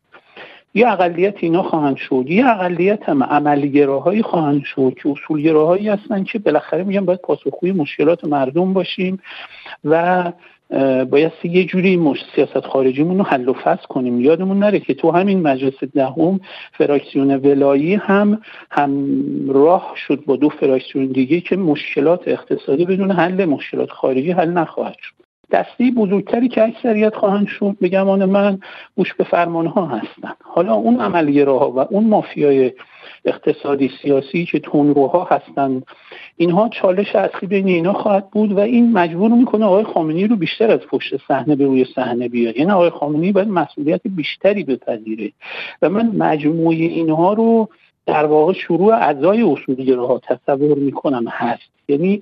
یه 0.74 0.88
اقلیت 0.88 1.36
اینا 1.40 1.64
خواهند 1.64 1.98
شد 1.98 2.26
یه 2.28 2.48
اقلیت 2.48 3.10
هم 3.10 3.24
عملیگراهایی 3.24 4.22
خواهند 4.22 4.64
شد 4.64 4.94
که 5.04 5.10
اصولگراهایی 5.10 5.90
هستن 5.90 6.24
که 6.24 6.40
بالاخره 6.40 6.84
میگن 6.84 7.06
باید 7.06 7.22
پاسخگوی 7.22 7.72
مشکلات 7.72 8.26
مردم 8.26 8.74
باشیم 8.74 9.20
و 9.86 10.32
باید 11.10 11.32
یه 11.44 11.66
جوری. 11.66 12.16
سیاست 12.36 12.68
خارجیمون 12.68 13.18
رو 13.18 13.24
حل 13.24 13.50
و 13.50 13.54
فصل 13.54 13.86
کنیم 13.90 14.22
یادمون 14.22 14.60
نره 14.60 14.80
که 14.80 14.94
تو 14.94 15.12
همین 15.12 15.42
مجلس 15.42 15.84
دهم 15.84 16.40
فراکسیون 16.74 17.36
ولایی 17.36 17.96
هم 17.96 18.42
همراه 18.72 19.94
شد 19.96 20.24
با 20.26 20.36
دو 20.36 20.50
فراکسیون 20.50 21.06
دیگه 21.06 21.42
که 21.42 21.58
مشکلات 21.58 22.28
اقتصادی 22.28 22.86
بدون 22.86 23.12
حل 23.12 23.46
مشکلات 23.46 23.92
خارجی 23.92 24.32
حل 24.32 24.50
نخواهد 24.50 24.96
شد 25.02 25.21
دستی 25.52 25.92
بزرگتری 25.92 26.48
که 26.48 26.64
اکثریت 26.64 27.16
خواهند 27.16 27.48
شد 27.48 27.76
به 27.82 27.90
گمان 27.90 28.26
من 28.26 28.60
گوش 28.96 29.14
به 29.14 29.24
فرمان 29.24 29.66
ها 29.66 29.86
هستند 29.86 30.36
حالا 30.44 30.74
اون 30.74 31.00
عملیگراها 31.00 31.72
و 31.72 31.80
اون 31.80 32.04
مافیای 32.04 32.72
اقتصادی 33.26 33.92
سیاسی 34.02 34.46
که 34.46 34.60
تونروها 34.60 35.24
هستند 35.24 35.86
اینها 36.38 36.70
چالش 36.70 37.16
اصلی 37.16 37.48
بین 37.48 37.68
اینا 37.68 37.94
خواهد 37.94 38.30
بود 38.30 38.52
و 38.52 38.60
این 38.60 38.92
مجبور 38.92 39.32
می‌کنه 39.32 39.66
آقای 39.66 39.84
خامنه‌ای 39.84 40.28
رو 40.28 40.36
بیشتر 40.36 40.72
از 40.72 40.80
پشت 40.80 41.18
صحنه 41.28 41.56
به 41.56 41.66
روی 41.66 41.86
صحنه 41.96 42.28
بیاد 42.28 42.58
یعنی 42.58 42.72
آقای 42.72 42.90
خامنه‌ای 42.90 43.32
باید 43.32 43.48
مسئولیت 43.48 44.02
بیشتری 44.06 44.64
بپذیره. 44.64 45.32
و 45.82 45.90
من 45.90 46.06
مجموعه 46.16 46.76
اینها 46.76 47.34
رو 47.34 47.70
در 48.06 48.26
واقع 48.26 48.54
شروع 48.54 48.94
اعضای 48.94 49.42
اصولگراها 49.42 50.20
تصور 50.20 50.78
می‌کنم 50.78 51.28
هست. 51.28 51.72
یعنی 51.88 52.22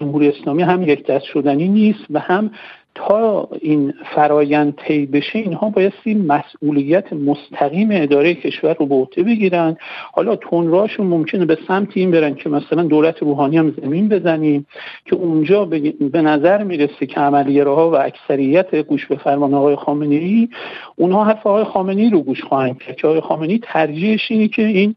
جمهوری 0.00 0.28
اسلامی 0.28 0.62
هم 0.62 0.82
یک 0.82 1.06
دست 1.06 1.24
شدنی 1.24 1.68
نیست 1.68 2.04
و 2.10 2.18
هم 2.18 2.50
تا 2.98 3.48
این 3.60 3.94
فرایند 4.14 4.74
طی 4.76 5.06
بشه 5.06 5.38
اینها 5.38 5.70
بایستی 5.70 6.14
مسئولیت 6.14 7.12
مستقیم 7.12 7.88
اداره 7.92 8.34
کشور 8.34 8.74
رو 8.74 8.86
به 8.86 8.94
عهده 8.94 9.22
بگیرن. 9.22 9.76
حالا 10.12 10.36
تونراشون 10.36 11.06
ممکنه 11.06 11.44
به 11.44 11.58
سمت 11.68 11.88
این 11.94 12.10
برن 12.10 12.34
که 12.34 12.48
مثلا 12.48 12.82
دولت 12.82 13.22
روحانی 13.22 13.56
هم 13.56 13.74
زمین 13.82 14.08
بزنیم 14.08 14.66
که 15.04 15.16
اونجا 15.16 15.64
به 16.12 16.22
نظر 16.22 16.64
می‌رسه 16.64 17.06
که 17.06 17.20
عملیگراها 17.20 17.90
و 17.90 17.94
اکثریت 17.94 18.74
گوش 18.74 19.06
به 19.06 19.16
فرمان 19.16 19.54
آقای 19.54 19.76
خامنه 19.76 20.14
ای 20.14 20.48
اونها 20.96 21.24
حرف 21.24 21.46
آقای 21.46 21.64
خامنه 21.64 22.02
ای 22.02 22.10
رو 22.10 22.20
گوش 22.20 22.44
خواهند 22.44 22.78
کرد. 22.78 22.96
که 22.96 23.06
آقای 23.06 23.20
خامنه 23.20 23.52
ای 23.52 23.60
ترجیحش 23.62 24.30
اینه 24.30 24.48
که 24.48 24.66
این 24.66 24.94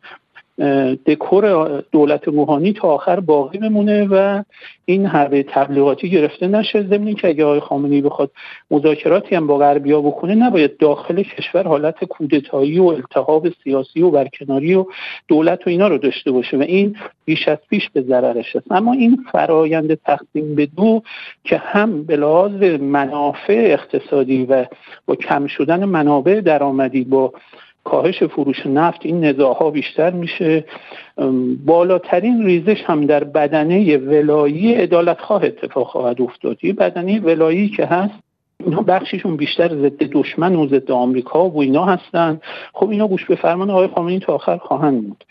دکور 1.06 1.68
دولت 1.92 2.28
روحانی 2.28 2.74
تا 2.74 2.88
آخر 2.88 3.20
باقی 3.20 3.58
بمونه 3.58 4.08
و 4.12 4.44
این 4.86 5.06
حربه 5.06 5.44
تبلیغاتی 5.44 6.10
گرفته 6.10 6.48
نشه. 6.48 6.84
ضمن 6.84 7.14
که 7.14 7.28
اگه 7.28 7.46
آقای 7.46 7.60
خامنه‌ای 7.60 8.02
بخواد 8.02 8.32
مذاکراتی 8.72 9.36
هم 9.36 9.48
با 9.48 9.58
غربیا 9.58 10.02
بکنه 10.02 10.36
نباید 10.36 10.78
داخل 10.78 11.24
کشور 11.24 11.68
حالت 11.68 12.04
کودتایی 12.04 12.80
و 12.80 12.86
التهاب 12.86 13.50
سیاسی 13.64 14.02
و 14.02 14.10
برکناری 14.10 14.76
و 14.76 14.86
دولت 15.28 15.68
و 15.68 15.70
اینا 15.70 15.88
رو 15.88 15.98
داشته 15.98 16.32
باشه 16.32 16.58
و 16.58 16.62
این 16.62 16.96
بیش 17.26 17.48
از 17.48 17.58
پیش 17.70 17.90
به 17.90 18.02
ضررش 18.02 18.56
است. 18.56 18.72
اما 18.72 18.94
این 18.94 19.18
فرایند 19.32 19.94
تقسیم 19.94 20.56
به 20.56 20.66
دو 20.66 21.02
که 21.44 21.58
هم 21.58 22.04
به 22.04 22.16
لحاظ 22.16 22.64
منافع 22.82 23.78
اقتصادی 23.80 24.46
و 24.46 24.66
با 25.06 25.16
کم 25.16 25.48
شدن 25.48 25.86
منابع 25.86 26.42
درآمدی 26.42 27.04
با 27.04 27.34
کاهش 27.84 28.24
فروش 28.24 28.66
نفت 28.66 29.06
این 29.06 29.26
نزاعها 29.26 29.72
بیشتر 29.72 30.12
میشه. 30.12 30.66
بالاترین 31.66 32.46
ریزش 32.46 32.84
هم 32.86 33.06
در 33.06 33.24
بدنه 33.24 33.98
ولایی 33.98 34.74
عدالتخواه 34.74 35.44
اتفاق 35.44 35.88
خواهد 35.88 36.22
افتاد. 36.22 36.64
یه 36.64 36.74
بدنه 36.74 37.20
ولایی 37.20 37.70
که 37.70 37.86
هست 37.86 38.31
اینا 38.66 38.82
بخشیشون 38.82 39.38
بیشتر 39.38 39.68
ضد 39.68 40.04
دشمن 40.04 40.56
و 40.56 40.68
ضد 40.68 40.92
آمریکا 40.92 41.50
و 41.50 41.62
اینا 41.62 41.86
هستن. 41.86 42.42
خب 42.74 42.90
اینا 42.90 43.08
گوش 43.08 43.26
به 43.26 43.36
فرمان 43.36 43.70
آقای 43.70 43.88
خامنه‌ای 43.88 44.20
تا 44.20 44.34
آخر 44.34 44.58
خواهند 44.58 45.08
بود. 45.08 45.24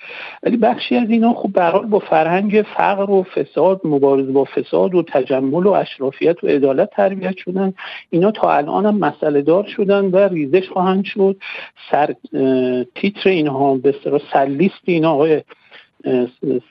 ولی 0.43 0.57
بخشی 0.57 0.97
از 0.97 1.11
اینا 1.11 1.35
خب 1.35 1.53
به 1.53 1.89
با 1.89 1.99
فرهنگ 1.99 2.65
فقر 2.77 3.11
و 3.11 3.23
فساد 3.23 3.81
مبارزه 3.85 4.33
با 4.33 4.45
فساد 4.45 4.95
و 4.95 5.03
تجمل 5.03 5.67
و 5.67 5.71
اشرافیت 5.71 6.45
و 6.45 6.47
عدالت 6.47 6.91
تربیت 6.91 7.37
شدن. 7.37 7.75
اینا 8.11 8.31
تا 8.31 8.53
الان 8.53 8.87
هم 8.87 8.99
مسئله 8.99 9.43
دار 9.43 9.65
شدن 9.77 10.05
و 10.05 10.17
ریزش 10.17 10.69
خواهند 10.69 11.05
شد. 11.05 11.37
سر 11.91 12.15
تیتر 12.95 13.29
اینها 13.31 13.75
به 13.75 13.95
سلیست 14.33 14.83
اینا 14.85 15.13
آقای 15.13 15.43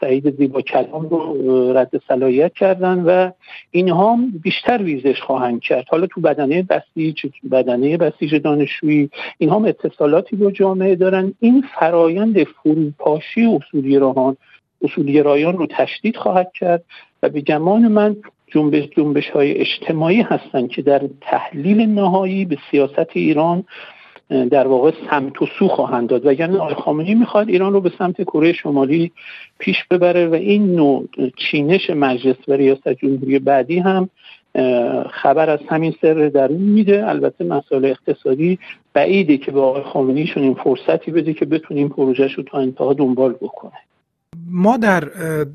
سعید 0.01 0.37
زیبا 0.37 0.61
کلام 0.61 1.09
رو 1.09 1.73
رد 1.77 2.01
صلاحیت 2.07 2.53
کردن 2.53 2.99
و 2.99 3.31
اینها 3.71 4.17
بیشتر 4.43 4.77
ریزش 4.77 5.21
خواهند 5.21 5.61
کرد. 5.61 5.85
حالا 5.89 6.07
تو 6.07 6.21
بدنه 6.21 6.63
بسیج 6.63 7.25
بدنه 7.51 7.97
بسیج 7.97 8.35
دانشجویی 8.35 9.09
اینها 9.37 9.55
هم 9.55 9.65
اتصالاتی 9.65 10.35
با 10.35 10.51
جامعه 10.51 10.95
دارن. 10.95 11.33
این 11.39 11.63
فرایند 11.79 12.43
فروپاشی 12.43 13.45
اصولگرایان 13.45 14.37
اصولگرایان 14.81 15.57
رو 15.57 15.67
تشدید 15.69 16.17
خواهد 16.17 16.51
کرد 16.53 16.83
و 17.23 17.29
به 17.29 17.41
گمان 17.41 17.87
من 17.87 18.15
جنبش 18.47 18.83
جنبش 18.97 19.29
های 19.29 19.57
اجتماعی 19.57 20.21
هستند 20.21 20.69
که 20.69 20.81
در 20.81 21.01
تحلیل 21.21 21.81
نهایی 21.81 22.45
به 22.45 22.57
سیاست 22.71 23.09
ایران 23.13 23.63
در 24.29 24.67
واقع 24.67 24.91
سمت 25.09 25.41
و 25.41 25.45
سو 25.59 25.67
خواهند 25.67 26.09
داد. 26.09 26.25
و 26.25 26.33
یعنی 26.33 26.57
آقای 26.57 26.73
خامنه‌ای 26.73 27.15
می‌خواد 27.15 27.49
ایران 27.49 27.73
رو 27.73 27.81
به 27.81 27.91
سمت 27.97 28.21
کره 28.21 28.53
شمالی 28.53 29.11
پیش 29.59 29.83
ببره 29.91 30.27
و 30.27 30.33
این 30.33 30.75
نوع 30.75 31.07
چینش 31.37 31.89
مجلس 31.89 32.35
و 32.47 32.53
ریاست 32.53 32.89
جمهوری 32.89 33.39
بعدی 33.39 33.79
هم 33.79 34.09
خبر 35.09 35.49
از 35.49 35.59
همین 35.67 35.95
سر 36.01 36.13
درون 36.13 36.61
میده. 36.61 37.09
البته 37.09 37.43
مسائل 37.43 37.85
اقتصادی 37.85 38.59
بعیده 38.93 39.37
که 39.37 39.51
به 39.51 39.61
آقای 39.61 39.83
خامنه‌ای 39.83 40.31
این 40.35 40.53
فرصتی 40.53 41.11
بده 41.11 41.33
که 41.33 41.45
بتونیم 41.45 41.89
پروژهش 41.89 42.33
رو 42.33 42.43
تا 42.43 42.57
انتها 42.57 42.93
دنبال 42.93 43.33
بکنه. 43.33 43.71
ما 44.51 44.77
در 44.77 44.99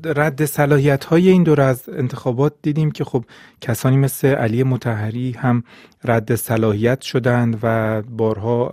رد 0.05 0.45
صلاحیت 0.45 1.05
های 1.05 1.29
این 1.29 1.43
دور 1.43 1.61
از 1.61 1.89
انتخابات 1.89 2.53
دیدیم 2.61 2.91
که 2.91 3.03
خب 3.03 3.25
کسانی 3.61 3.97
مثل 3.97 4.27
علی 4.27 4.63
متحری 4.63 5.31
هم 5.31 5.63
رد 6.03 6.35
صلاحیت 6.35 7.01
شدند 7.01 7.59
و 7.63 8.01
بارها 8.01 8.71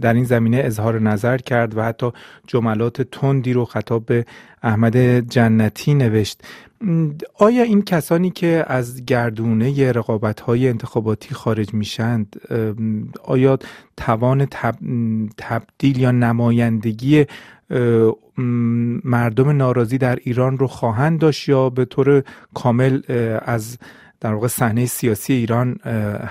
در 0.00 0.14
این 0.14 0.24
زمینه 0.24 0.56
اظهار 0.64 1.00
نظر 1.00 1.38
کرد 1.38 1.76
و 1.76 1.82
حتی 1.82 2.12
جملات 2.46 3.02
تندی 3.02 3.52
رو 3.52 3.64
خطاب 3.64 4.06
به 4.06 4.24
احمد 4.62 4.96
جنتی 5.30 5.94
نوشت. 5.94 6.42
آیا 7.34 7.62
این 7.62 7.82
کسانی 7.82 8.30
که 8.30 8.64
از 8.66 9.04
گردونه 9.04 9.92
رقابت 9.92 10.40
های 10.40 10.68
انتخاباتی 10.68 11.34
خارج 11.34 11.74
میشند 11.74 12.36
آیا 13.24 13.58
توان 13.96 14.46
تبدیل 15.36 15.98
یا 15.98 16.10
نمایندگی 16.10 17.26
مردم 19.04 19.48
ناراضی 19.48 19.98
در 19.98 20.16
ایران 20.16 20.58
رو 20.58 20.66
خواهند 20.66 21.20
داشت 21.20 21.48
یا 21.48 21.70
به 21.70 21.84
طور 21.84 22.22
کامل 22.54 23.00
از 23.42 23.78
در 24.20 24.34
واقع 24.34 24.46
صحنه 24.46 24.86
سیاسی 24.86 25.32
ایران 25.32 25.74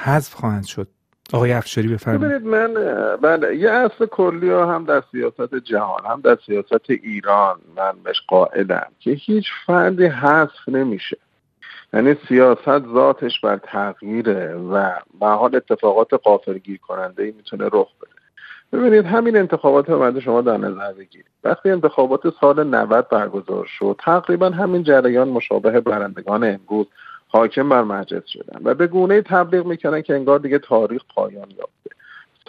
حذف 0.03 0.34
خواهند 0.34 0.65
شد؟ 0.65 0.88
آقای 1.34 1.51
افشاری 1.51 1.88
بفرمایید. 1.88 2.41
من 2.44 2.74
بله 3.22 3.58
یه 3.58 3.72
اصل 3.72 4.06
کلی 4.06 4.50
هم 4.50 4.86
در 4.86 5.03
سیاست 5.12 5.56
جهان 5.56 6.06
هم 6.06 6.22
در 6.22 6.38
سیاست 6.46 6.89
ایران 6.89 7.56
من 7.75 7.94
بهش 8.03 8.22
قائلم 8.27 8.88
که 9.00 9.12
هیچ 9.12 9.46
فردی 9.65 10.06
حذف 10.06 10.70
نمیشه. 10.70 11.17
یعنی 11.94 12.15
سیاست 12.27 12.86
ذاتش 12.94 13.41
بر 13.41 13.58
تغییره 13.58 14.53
و 14.53 14.91
به 15.20 15.27
حال 15.27 15.56
اتفاقات 15.56 16.13
قافلگیر 16.13 16.77
کننده 16.77 17.24
ای 17.24 17.32
می‌تونه 17.32 17.65
رخ 17.65 17.88
بده. 18.01 18.16
ببینید 18.74 19.05
همین 19.05 19.38
انتخابات 19.38 19.89
رو 19.89 20.21
شما 20.21 20.41
در 20.41 20.57
نظر 20.57 20.93
بگیرید. 20.93 21.25
وقتی 21.43 21.69
انتخابات 21.69 22.21
سال 22.41 22.63
90 22.63 23.09
برگزار 23.09 23.65
شد 23.65 23.95
تقریبا 24.00 24.50
همین 24.50 24.83
جریان 24.83 25.27
مشابه 25.27 25.81
برندگان 25.81 26.43
امروز 26.43 26.88
حاکم 27.27 27.69
بر 27.69 27.83
مجلس 27.83 28.25
شدن 28.25 28.59
و 28.63 28.74
به 28.74 28.88
گونه 28.88 29.21
تبلیغ 29.21 29.65
می‌کنن 29.65 30.01
که 30.01 30.13
انگار 30.15 30.39
دیگه 30.39 30.59
تاریخ 30.59 31.01
پایان 31.15 31.50
یافته. 31.50 31.97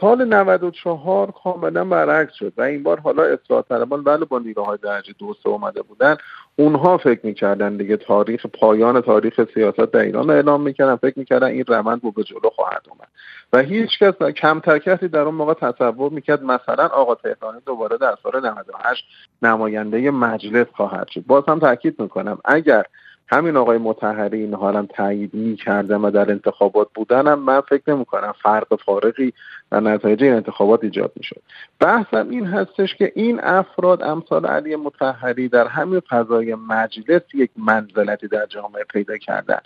سال 0.00 0.25
94 0.25 1.33
کاملا 1.45 1.85
برعکس 1.85 2.35
شد 2.35 2.52
و 2.57 2.62
این 2.62 2.83
بار 2.83 3.00
حالا 3.00 3.23
اصلاح 3.23 3.62
طلبان 3.62 4.00
ولی 4.00 4.25
با 4.25 4.38
نیروهای 4.38 4.78
درجه 4.83 5.14
دو 5.19 5.35
سه 5.43 5.49
اومده 5.49 5.83
بودن 5.83 6.17
اونها 6.57 6.99
فکر 6.99 7.21
می‌کردن 7.23 7.76
دیگه 7.76 7.97
تاریخ 7.97 8.47
پایان 8.47 9.00
تاریخ 9.00 9.40
سیاست 9.55 9.81
در 9.81 10.00
ایران 10.00 10.31
اعلام 10.31 10.62
می‌کردن 10.62 10.97
فکر 10.97 11.19
می‌کردن 11.19 11.47
این 11.47 11.64
روند 11.69 12.00
رو 12.05 12.11
به 12.11 12.23
جلو 12.25 12.50
خواهد 12.57 12.83
اومد. 12.88 13.09
و 13.52 13.59
هیچ 13.59 13.99
کس 13.99 14.23
کمتر 14.23 14.78
کسی 14.78 15.09
در 15.09 15.21
اون 15.21 15.35
موقع 15.35 15.55
تصور 15.55 16.12
می‌کرد 16.12 16.43
مثلا 16.43 16.87
آقا 16.87 17.14
تهرانی 17.14 17.61
دوباره 17.67 17.99
در 17.99 18.17
سال 18.23 18.47
98 18.47 19.05
نماینده 19.43 20.11
مجلس 20.11 20.67
خواهد 20.76 21.09
شد. 21.09 21.25
باز 21.26 21.45
هم 21.49 21.59
تاکید 21.59 22.02
می‌کنم 22.02 22.38
اگر 22.45 22.85
همین 23.30 23.56
آقای 23.56 23.78
متحری 23.78 24.40
این 24.40 24.54
حالم 24.54 24.87
تایید 24.87 25.35
می‌کردن 25.35 25.97
و 25.97 26.11
در 26.11 26.30
انتخابات 26.30 26.88
بودنم 26.94 27.38
من 27.38 27.61
فکر 27.61 27.82
نمی 27.94 28.04
کنم 28.04 28.35
فرق 28.42 28.78
فارقی 28.87 29.32
در 29.70 29.80
نتایج 29.80 30.23
این 30.23 30.32
انتخابات 30.32 30.85
ایجاد 30.85 31.12
می‌شد. 31.16 31.42
بحثم 31.80 32.28
این 32.30 32.47
هستش 32.47 32.94
که 32.94 33.12
این 33.14 33.40
افراد 33.40 34.02
امثال 34.02 34.47
علی 34.47 34.76
متحری 34.76 35.49
در 35.49 35.66
همین 35.66 36.00
فضای 36.00 36.54
مجلس 36.54 37.23
یک 37.35 37.50
منزلتی 37.56 38.28
در 38.28 38.47
جامعه 38.47 38.85
پیدا 38.85 39.16
کردن. 39.16 39.61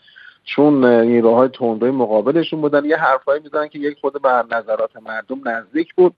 چون 0.44 0.84
نیروهای 0.84 1.48
تندروی 1.48 1.90
مقابلشون 1.90 2.60
بودن 2.60 2.84
یه 2.84 2.96
حرفایی 2.96 3.42
می‌زنن 3.42 3.68
که 3.68 3.78
یک 3.78 3.98
خود 4.00 4.22
بر 4.22 4.44
نظرات 4.50 4.96
مردم 5.06 5.48
نزدیک 5.48 5.94
بود. 5.94 6.14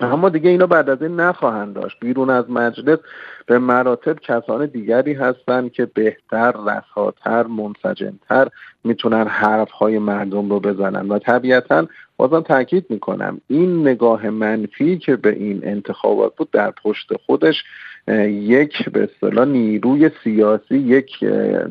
اما 0.00 0.28
دیگه 0.28 0.50
اینا 0.50 0.66
بعد 0.66 0.90
از 0.90 1.02
این 1.02 1.20
نخواهند 1.20 1.74
داشت. 1.74 1.96
بیرون 2.00 2.30
از 2.30 2.50
مجلس 2.50 2.98
به 3.46 3.58
مراتب 3.58 4.18
کسان 4.18 4.66
دیگری 4.66 5.12
هستند 5.12 5.72
که 5.72 5.86
بهتر 5.86 6.52
رساتر 6.52 7.46
منسجمتر 7.46 8.48
می‌تونن 8.84 9.26
حرف 9.26 9.70
های 9.70 9.98
مردم 9.98 10.50
رو 10.50 10.60
بزنن. 10.60 11.08
و 11.08 11.18
طبیعتا 11.18 11.86
بازم 12.16 12.40
تاکید 12.40 12.86
می‌کنم 12.88 13.40
این 13.48 13.88
نگاه 13.88 14.30
منفی 14.30 14.98
که 14.98 15.16
به 15.16 15.32
این 15.32 15.60
انتخابات 15.64 16.36
بود 16.36 16.50
در 16.50 16.70
پشت 16.70 17.12
خودش 17.26 17.64
یک 18.28 18.90
به 18.90 19.02
اصطلاح 19.02 19.44
نیروی 19.44 20.10
سیاسی 20.24 20.78
یک 20.78 21.10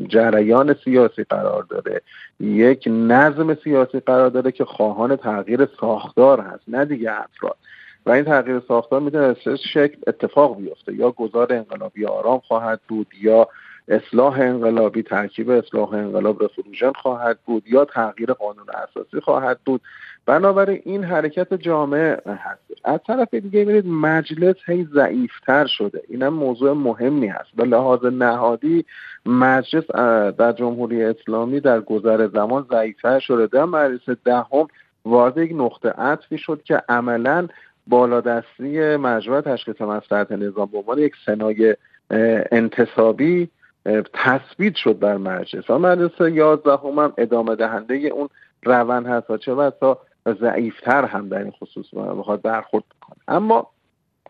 جریان 0.07 0.75
سیاسی 0.83 1.23
قرار 1.23 1.63
داره. 1.63 2.01
یک 2.39 2.83
نظم 2.87 3.55
سیاسی 3.63 3.99
قرار 3.99 4.29
داره 4.29 4.51
که 4.51 4.65
خواهان 4.65 5.15
تغییر 5.15 5.67
ساختار 5.81 6.39
هست 6.39 6.63
نه 6.67 6.85
دیگه 6.85 7.11
افراد. 7.11 7.57
و 8.05 8.11
این 8.11 8.23
تغییر 8.23 8.61
ساختار 8.67 9.01
می‌تونه 9.01 9.23
از 9.23 9.37
شکل 9.73 9.97
اتفاق 10.07 10.57
بیفته؟ 10.57 10.93
یا 10.93 11.11
گذار 11.11 11.53
انقلابی 11.53 12.05
آرام 12.05 12.39
خواهد 12.39 12.79
بود؟ 12.87 13.07
یا 13.21 13.47
اصلاح 13.87 14.39
انقلابی 14.39 15.03
ترکیب 15.03 15.49
اصلاح 15.49 15.93
انقلاب 15.93 16.43
رفولوژن 16.43 16.91
خواهد 16.91 17.39
بود؟ 17.45 17.63
یا 17.67 17.85
تغییر 17.85 18.33
قانون 18.33 18.65
اساسی 18.69 19.19
خواهد 19.19 19.59
بود؟ 19.65 19.81
بنابراین 20.25 20.81
این 20.85 21.03
حرکت 21.03 21.53
جامعه 21.53 22.21
هست. 22.27 22.61
از 22.83 22.99
طرف 23.07 23.33
دیگه 23.33 23.59
می‌بینید 23.59 23.87
مجلس 23.87 24.55
هی 24.65 24.87
ضعیفتر 24.93 25.65
شده. 25.65 26.01
اینم 26.07 26.33
موضوع 26.33 26.73
مهمی 26.73 27.27
هست. 27.27 27.49
به 27.55 27.63
لحاظ 27.63 28.05
نهادی 28.05 28.85
مجلس 29.25 29.91
در 30.37 30.51
جمهوری 30.51 31.03
اسلامی 31.03 31.59
در 31.59 31.81
گذر 31.81 32.27
زمان 32.27 32.65
ضعیفتر 32.71 33.19
شده. 33.19 33.47
در 33.47 33.65
مجلس 33.65 34.17
دهم 34.25 34.67
وارد 35.05 35.37
یک 35.37 35.51
نقطه 35.55 35.89
عطفی 35.89 36.37
شد 36.37 36.61
که 36.63 36.81
عملا 36.89 37.47
بالادستی 37.87 38.95
مجموعه 38.95 39.41
تشخیص 39.41 39.81
مصلحت 39.81 40.31
نظام 40.31 40.65
به 40.71 40.77
عنوان 40.77 40.97
یک 40.97 41.13
سنای 41.25 41.75
انتصابی 42.51 43.49
تثبیت 44.13 44.75
شد 44.75 44.99
در 44.99 45.17
مجلس. 45.17 45.69
و 45.69 45.79
مجلس 45.79 46.33
یازدهم 46.33 46.99
هم 46.99 47.13
ادامه 47.17 47.55
دهنده 47.55 47.95
اون 47.95 48.29
روند 48.63 49.07
هست 49.07 49.29
و 49.29 49.37
چه 49.37 49.71
تا 49.79 49.99
ضعیفتر 50.41 51.05
هم 51.05 51.29
در 51.29 51.37
این 51.37 51.51
خصوص 51.51 51.93
بخواد 51.93 52.41
برخورد 52.41 52.83
بکنه. 53.01 53.17
اما 53.27 53.67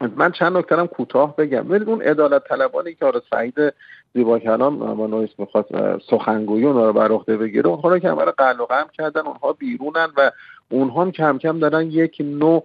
من 0.01 0.31
چند 0.31 0.57
نکته 0.57 0.75
هم 0.75 0.87
کوتاه 0.87 1.35
بگم. 1.35 1.63
ببینید 1.63 1.89
اون 1.89 2.01
عدالت 2.01 2.43
طلبانی 2.47 2.93
که 2.93 3.05
آره 3.05 3.21
سعید 3.29 3.73
زیبا 4.13 4.39
کلام 4.39 4.95
با 4.95 5.07
نویس 5.07 5.29
می‌خواد 5.37 5.67
سخنگویی 6.09 6.65
اونها 6.65 6.85
رو 6.85 6.93
بر 6.93 7.11
عهده 7.11 7.37
بگیره 7.37 7.67
اونها 7.67 7.89
رو 7.89 7.99
که 7.99 8.09
همه 8.09 8.25
قلع 8.25 8.59
و 8.59 8.65
قمع 8.65 8.87
کردن 8.93 9.21
اونها 9.21 9.53
بیرونن 9.53 10.07
و 10.17 10.31
اونها 10.69 11.01
هم 11.01 11.11
کم 11.11 11.37
کم 11.37 11.59
دارن 11.59 11.87
یک 11.91 12.17
نوع 12.19 12.63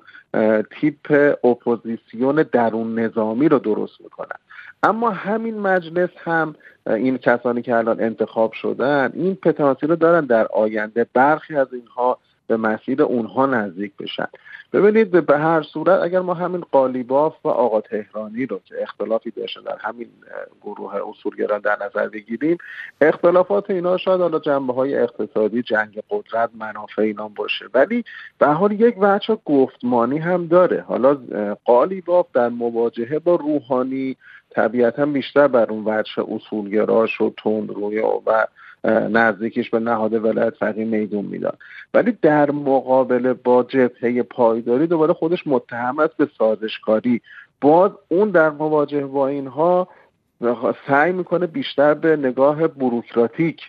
تیپ 0.81 1.37
اپوزیسیون 1.45 2.45
درون 2.53 2.99
نظامی 2.99 3.49
رو 3.49 3.59
درست 3.59 4.01
می‌کنن. 4.01 4.37
اما 4.83 5.11
همین 5.11 5.59
مجلس 5.61 6.11
هم 6.17 6.55
این 6.87 7.19
کسانی 7.19 7.63
که 7.63 7.77
الان 7.77 8.01
انتخاب 8.01 8.53
شدن 8.53 9.13
این 9.15 9.35
پتانسیل 9.35 9.91
رو 9.91 9.97
دارن 9.97 10.25
در 10.27 10.47
آینده 10.47 11.07
برخی 11.15 11.57
از 11.57 11.69
اینها 11.73 12.19
به 12.51 12.57
مسیر 12.57 13.03
اونها 13.03 13.47
نزدیک 13.47 13.93
بشن. 13.97 14.27
ببینید 14.73 15.27
به 15.27 15.39
هر 15.39 15.63
صورت 15.63 16.03
اگر 16.03 16.21
ما 16.21 16.35
همین 16.35 16.61
قالیباف 16.73 17.37
و 17.45 17.49
آقا 17.49 17.81
تهرانی 17.81 18.47
رو 18.47 18.61
که 18.65 18.83
اختلافی 18.83 19.31
داشته 19.31 19.61
در 19.61 19.77
همین 19.81 20.09
گروه 20.63 20.95
اصولگرا 21.09 21.59
در 21.59 21.79
نظر 21.87 22.09
بگیریم 22.09 22.59
اختلافات 23.01 23.71
اینا 23.71 23.97
شاید 23.97 24.21
حالا 24.21 24.39
جنبه 24.39 24.73
های 24.73 24.99
اقتصادی 24.99 25.63
جنگ 25.63 26.03
قدرت 26.11 26.51
منافع 26.55 27.03
اینا 27.03 27.29
باشه. 27.29 27.65
ولی 27.75 28.05
به 28.39 28.47
حال 28.47 28.73
یک 28.73 28.95
وجه 28.99 29.39
گفتمانی 29.45 30.19
هم 30.19 30.47
داره. 30.47 30.81
حالا 30.81 31.19
قالیباف 31.65 32.27
در 32.35 32.49
مواجهه 32.49 33.19
با 33.19 33.35
روحانی 33.35 34.17
طبیعتا 34.51 35.07
بیشتر 35.07 35.49
بر 35.49 35.71
اون 35.71 35.83
وجه 35.87 36.25
اصولگراش 36.35 37.21
و 37.21 37.35
تندروی 37.43 37.99
و 37.99 38.47
نزدیکش 38.85 39.71
به 39.71 39.79
نهاد 39.79 40.25
ولایت 40.25 40.55
فقیه 40.55 40.85
میدون 40.85 41.25
می‌داد. 41.25 41.59
ولی 41.95 42.19
در 42.23 42.51
مقابل 42.51 43.33
با 43.33 43.63
جبهه 43.63 44.23
پایداری 44.23 44.87
دوباره 44.87 45.13
خودش 45.13 45.47
متهم 45.47 45.99
است 45.99 46.17
به 46.17 46.29
سازشکاری. 46.39 47.21
باز 47.61 47.91
اون 48.09 48.31
در 48.31 48.51
مواجهه 48.51 49.07
با 49.07 49.29
اینها 49.29 49.89
سعی 50.89 51.13
می‌کنه 51.13 51.47
بیشتر 51.47 51.95
به 51.95 52.17
نگاه 52.17 52.69
بروکراتیک 52.69 53.61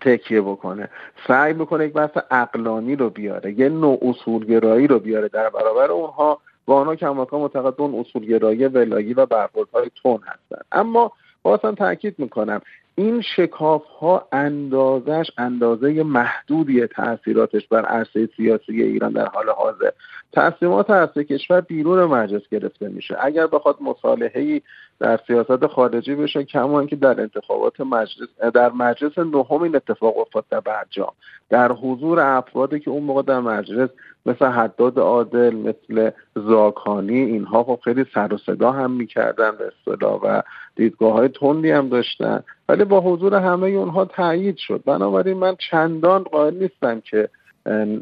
تکیه 0.00 0.40
بکنه. 0.40 0.88
سعی 1.28 1.52
می‌کنه 1.52 1.86
یک 1.86 1.92
بحث 1.92 2.18
اقلانی 2.30 2.96
رو 2.96 3.10
بیاره 3.10 3.60
یه 3.60 3.68
نوع 3.68 3.98
اصولگرایی 4.02 4.86
رو 4.86 4.98
بیاره. 4.98 5.28
در 5.28 5.50
برابر 5.50 5.90
اونها 5.90 6.38
و 6.66 6.72
آنها 6.72 6.96
کماکان 6.96 7.40
معتقد 7.40 7.80
اون 7.80 8.00
اصولگرایی 8.00 8.66
ولایی 8.66 9.14
و 9.14 9.26
برخوردهای 9.26 9.90
تون 10.02 10.20
هستن. 10.26 10.62
اما 10.72 11.12
بازم 11.42 11.74
تاکید 11.74 12.14
می‌کنم 12.18 12.60
این 12.98 13.20
شکاف 13.20 13.84
ها 14.00 14.28
اندازش 14.32 15.30
اندازه 15.38 16.02
محدودی 16.02 16.86
تاثیراتش 16.86 17.66
بر 17.68 17.84
عرصه 17.84 18.28
سیاسی 18.36 18.82
ایران 18.82 19.12
در 19.12 19.26
حال 19.26 19.50
حاضر. 19.50 19.90
تصمیمات 20.32 20.90
عرصه 20.90 21.24
کشور 21.24 21.60
بیرون 21.60 22.04
مجلس 22.04 22.42
گرفته 22.50 22.88
میشه. 22.88 23.16
اگر 23.20 23.46
بخواد 23.46 23.76
مصالحه 23.80 24.62
در 25.00 25.20
سیاست 25.26 25.66
خارجی 25.66 26.14
بشه 26.14 26.44
کما 26.44 26.78
اینکه 26.78 26.96
در 26.96 27.20
انتخابات 27.20 27.80
مجلس 27.80 28.28
در 28.54 28.72
مجلس 28.72 29.18
نهم 29.18 29.62
این 29.62 29.76
اتفاق 29.76 30.18
افتاد 30.18 30.44
در 30.50 30.60
برجام. 30.60 31.12
در 31.50 31.72
حضور 31.72 32.20
افرادی 32.20 32.80
که 32.80 32.90
اون 32.90 33.02
موقع 33.02 33.22
در 33.22 33.40
مجلس 33.40 33.90
مثل 34.26 34.46
حداد 34.46 34.98
عادل 34.98 35.54
مثل 35.54 36.10
زاکانی 36.34 37.18
اینها 37.18 37.64
خب 37.64 37.80
خیلی 37.84 38.04
سر 38.14 38.34
و 38.34 38.38
صدا 38.38 38.72
هم 38.72 38.90
می‌کردن 38.90 39.50
به 39.50 39.64
اصطلاح 39.66 40.20
و 40.20 40.42
دیدگاه 40.76 41.12
های 41.12 41.28
تندی 41.28 41.70
هم 41.70 41.88
داشتن. 41.88 42.42
ولی 42.68 42.84
با 42.84 43.00
حضور 43.00 43.34
همه 43.34 43.68
اونها 43.68 44.04
تایید 44.04 44.56
شد. 44.56 44.82
بنابراین 44.86 45.36
من 45.36 45.56
چندان 45.70 46.22
قائل 46.22 46.54
نیستم 46.54 47.00
که 47.00 47.28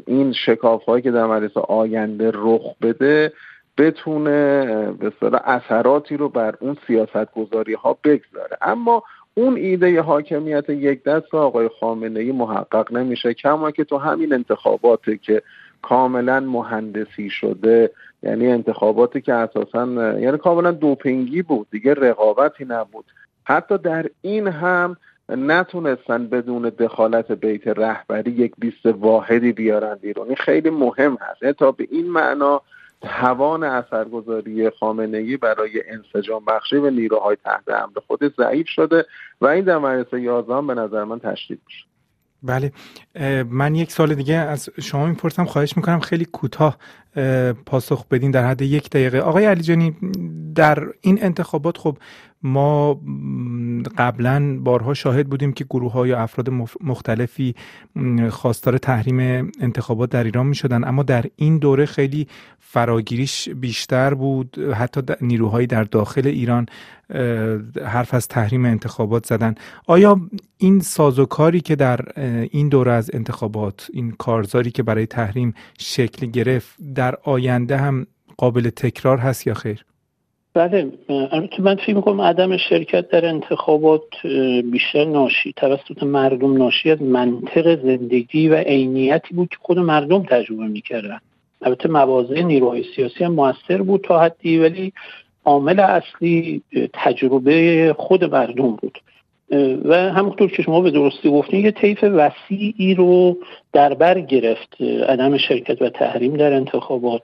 این 0.07 0.33
شکاف 0.45 0.83
هایی 0.83 1.03
که 1.03 1.11
در 1.11 1.25
مجلس 1.25 1.57
آینده 1.57 2.31
رخ 2.33 2.61
بده 2.81 3.33
بتونه 3.77 4.65
به 4.91 5.11
اثراتی 5.45 6.17
رو 6.17 6.29
بر 6.29 6.55
اون 6.59 6.77
سیاست 6.87 7.31
گذاری 7.31 7.73
ها 7.73 7.97
بگذاره. 8.03 8.57
اما 8.61 9.03
اون 9.33 9.55
ایده 9.55 10.01
حاکمیت 10.01 10.69
یک 10.69 11.03
دست 11.03 11.35
آقای 11.35 11.69
خامنه 11.79 12.19
ای 12.19 12.31
محقق 12.31 12.93
نمیشه 12.93 13.33
کما 13.33 13.71
که 13.71 13.83
تو 13.83 13.97
همین 13.97 14.33
انتخاباتی 14.33 15.17
که 15.17 15.41
کاملا 15.81 16.39
مهندسی 16.39 17.29
شده 17.29 17.91
یعنی 18.23 18.47
انتخاباتی 18.47 19.21
که 19.21 19.33
اساسا 19.33 19.85
یعنی 20.19 20.37
کاملا 20.37 20.71
دوپینگی 20.71 21.41
بود 21.41 21.67
دیگه 21.71 21.93
رقابتی 21.93 22.65
نبود. 22.65 23.05
حتی 23.43 23.77
در 23.77 24.05
این 24.21 24.47
هم 24.47 24.97
نتونستن 25.29 26.27
بدون 26.27 26.69
دخالت 26.69 27.31
بیت 27.31 27.67
رهبری 27.67 28.31
یک 28.31 28.53
بیست 28.57 28.85
واحدی 28.85 29.51
بیارن 29.51 29.95
بیرون. 29.95 30.27
این 30.27 30.35
خیلی 30.35 30.69
مهم 30.69 31.17
هست. 31.21 31.43
یعنی 31.43 31.53
تا 31.53 31.71
به 31.71 31.87
این 31.91 32.09
معنا 32.09 32.61
توان 33.01 33.63
اثرگذاری 33.63 34.69
خامنه 34.69 35.17
ای 35.17 35.37
برای 35.37 35.83
انسجام 35.87 36.45
بخشی 36.45 36.79
به 36.79 36.91
نیروهای 36.91 37.37
تحت 37.43 37.69
امر 37.69 37.99
خود 38.07 38.35
ضعیف 38.37 38.67
شده 38.69 39.05
و 39.41 39.47
این 39.47 39.65
در 39.65 39.77
مجلس 39.77 40.13
11 40.13 40.61
به 40.61 40.73
نظر 40.73 41.03
من 41.03 41.19
تشدید 41.19 41.61
میشه. 41.65 41.85
بله. 42.43 42.71
من 43.49 43.75
یک 43.75 43.91
سال 43.91 44.15
دیگه 44.15 44.35
از 44.35 44.69
شما 44.81 45.05
می‌پرسم. 45.05 45.45
خواهش 45.45 45.77
می‌کنم 45.77 45.99
خیلی 45.99 46.25
کوتاه 46.25 46.77
پاسخ 47.65 48.07
بدین 48.07 48.31
در 48.31 48.47
حد 48.47 48.61
یک 48.61 48.89
دقیقه. 48.89 49.19
آقای 49.19 49.45
علیجانی 49.45 49.95
در 50.55 50.83
این 51.01 51.23
انتخابات 51.23 51.77
خب 51.77 51.97
ما 52.43 53.01
قبلا 53.97 54.59
بارها 54.59 54.93
شاهد 54.93 55.27
بودیم 55.27 55.53
که 55.53 55.63
گروه 55.63 55.91
های 55.91 56.09
یا 56.09 56.19
افراد 56.19 56.49
مختلفی 56.83 57.55
خواستار 58.29 58.77
تحریم 58.77 59.51
انتخابات 59.59 60.09
در 60.09 60.23
ایران 60.23 60.47
می 60.47 60.55
شدن 60.55 60.83
اما 60.83 61.03
در 61.03 61.25
این 61.35 61.57
دوره 61.57 61.85
خیلی 61.85 62.27
فراگیریش 62.59 63.49
بیشتر 63.49 64.13
بود. 64.13 64.59
حتی 64.59 65.01
نیروهایی 65.21 65.67
در 65.67 65.83
داخل 65.83 66.27
ایران 66.27 66.65
حرف 67.85 68.13
از 68.13 68.27
تحریم 68.27 68.65
انتخابات 68.65 69.25
زدن. 69.25 69.55
آیا 69.87 70.21
این 70.57 70.79
سازوکاری 70.79 71.61
که 71.61 71.75
در 71.75 71.99
این 72.51 72.69
دوره 72.69 72.91
از 72.91 73.11
انتخابات 73.13 73.87
این 73.93 74.11
کارزاری 74.11 74.71
که 74.71 74.83
برای 74.83 75.05
تحریم 75.05 75.53
شکل 75.79 76.25
گرفت 76.25 76.75
در 76.95 77.15
آینده 77.23 77.77
هم 77.77 78.07
قابل 78.37 78.69
تکرار 78.69 79.17
هست 79.17 79.47
یا 79.47 79.53
خیر؟ 79.53 79.85
بله 80.57 80.91
البته 81.09 81.61
من 81.61 81.75
فکر 81.75 81.95
می‌کنم 81.95 82.21
عدم 82.21 82.57
شرکت 82.57 83.09
در 83.09 83.25
انتخابات 83.25 84.27
بیشتر 84.71 85.05
ناشی 85.05 85.53
توسط 85.55 86.03
مردم 86.03 86.57
ناشی 86.57 86.91
از 86.91 87.01
منطق 87.01 87.81
زندگی 87.83 88.47
و 88.47 88.55
عینیتی 88.55 89.33
بود 89.33 89.49
که 89.49 89.55
خود 89.59 89.79
مردم 89.79 90.23
تجربه 90.23 90.67
می‌کردن. 90.67 91.19
البته 91.61 91.89
مواضع 91.89 92.41
نیروهای 92.41 92.85
سیاسی 92.95 93.23
هم 93.23 93.31
موثر 93.31 93.81
بود 93.81 94.01
تا 94.01 94.19
حدی 94.19 94.57
ولی 94.57 94.93
عامل 95.45 95.79
اصلی 95.79 96.61
تجربه 96.93 97.95
خود 97.97 98.23
مردم 98.23 98.75
بود. 98.75 98.97
و 99.85 99.95
همونطور 99.95 100.51
که 100.51 100.63
شما 100.63 100.81
به 100.81 100.91
درستی 100.91 101.29
گفتین 101.29 101.65
یه 101.65 101.71
طیف 101.71 102.03
وسیعی 102.03 102.95
رو 102.95 103.37
در 103.73 103.93
بر 103.93 104.19
گرفت 104.19 104.81
عدم 104.81 105.37
شرکت 105.37 105.81
و 105.81 105.89
تحریم 105.89 106.37
در 106.37 106.53
انتخابات. 106.53 107.21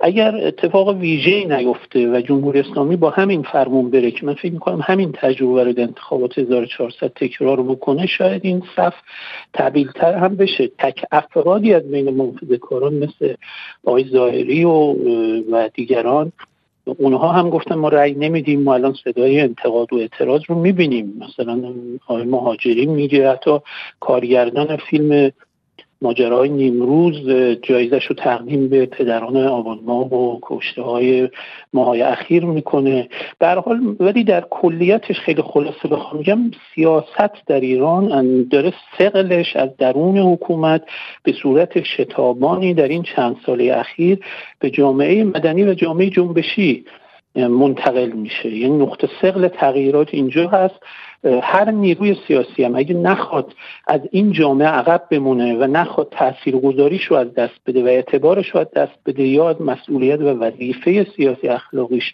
اگر 0.00 0.46
اتفاق 0.46 0.88
ویژه 0.88 1.56
نیفته 1.56 2.08
و 2.08 2.20
جمهوری 2.20 2.60
اسلامی 2.60 2.96
با 2.96 3.10
همین 3.10 3.42
فرمون 3.42 3.90
بره 3.90 4.10
که 4.10 4.26
من 4.26 4.34
فکر 4.34 4.52
می‌کنم 4.52 4.80
همین 4.82 5.12
تجربه 5.12 5.64
رو 5.64 5.72
در 5.72 5.82
انتخابات 5.82 6.38
1400 6.38 7.08
تکرار 7.08 7.62
بکنه 7.62 8.06
شاید 8.06 8.44
این 8.44 8.62
صف 8.76 8.94
تبیلتر 9.54 10.14
هم 10.14 10.36
بشه. 10.36 10.70
تک 10.78 11.04
افرادی 11.12 11.74
از 11.74 11.90
بین 11.90 12.10
منفذ 12.10 12.52
کاران 12.60 12.94
مثل 12.94 13.34
آقای 13.84 14.04
ظاهری 14.04 14.64
و, 14.64 14.94
و 15.52 15.68
دیگران 15.74 16.32
اونها 16.84 17.32
هم 17.32 17.50
گفتن 17.50 17.74
ما 17.74 17.88
رأی 17.88 18.14
نمیدیم 18.14 18.62
ما 18.62 18.74
الان 18.74 18.94
صدای 19.04 19.40
انتقاد 19.40 19.92
و 19.92 19.96
اعتراض 19.96 20.40
رو 20.48 20.54
می‌بینیم. 20.54 21.22
مثلا 21.28 21.74
آقای 22.06 22.24
مهاجری 22.24 22.86
میگه 22.86 23.30
حتی 23.30 23.58
کارگردان 24.00 24.76
فیلم 24.76 25.32
ماجرای 26.02 26.48
نیمروز 26.48 27.30
جایزش 27.62 28.06
رو 28.06 28.16
تقدیم 28.16 28.68
به 28.68 28.86
پدران 28.86 29.36
آبانماه 29.36 30.14
و 30.14 30.38
کشته 30.42 30.82
های 30.82 31.28
ماهای 31.72 32.02
اخیر 32.02 32.44
می‌کنه. 32.44 33.08
در 33.40 33.58
حال 33.58 33.96
ولی 34.00 34.24
در 34.24 34.44
کلیتش 34.50 35.20
خیلی 35.20 35.42
خلاصه 35.42 35.88
بخوام 35.90 36.18
میگم 36.18 36.50
سیاست 36.74 37.46
در 37.46 37.60
ایران 37.60 38.44
داره 38.48 38.72
سقلش 38.98 39.56
از 39.56 39.76
درون 39.76 40.18
حکومت 40.18 40.82
به 41.22 41.32
صورت 41.32 41.82
شتابانی 41.82 42.74
در 42.74 42.88
این 42.88 43.02
چند 43.02 43.36
ساله 43.46 43.76
اخیر 43.76 44.18
به 44.58 44.70
جامعه 44.70 45.24
مدنی 45.24 45.64
و 45.64 45.74
جامعه 45.74 46.10
جنبشی 46.10 46.84
منتقل 47.34 48.10
میشه. 48.10 48.56
یعنی 48.56 48.76
نقطه 48.76 49.08
سقل 49.22 49.48
تغییرات 49.48 50.08
اینجا 50.12 50.48
هست. 50.48 50.80
هر 51.42 51.70
نیروی 51.70 52.16
سیاسی 52.26 52.64
هم 52.64 52.74
اگه 52.74 52.94
نخواد 52.94 53.54
از 53.86 54.00
این 54.10 54.32
جامعه 54.32 54.68
عقب 54.68 55.06
بمونه 55.10 55.54
و 55.54 55.66
نخواد 55.66 56.08
تاثیرگذاریش 56.10 57.04
رو 57.04 57.16
از 57.16 57.34
دست 57.34 57.60
بده 57.66 57.82
و 57.82 57.86
اعتبارش 57.86 58.48
رو 58.48 58.60
از 58.60 58.70
دست 58.70 58.98
بده 59.06 59.22
یا 59.22 59.50
از 59.50 59.62
مسئولیت 59.62 60.20
و 60.20 60.24
وظیفه 60.24 61.06
سیاسی 61.16 61.48
اخلاقیش 61.48 62.12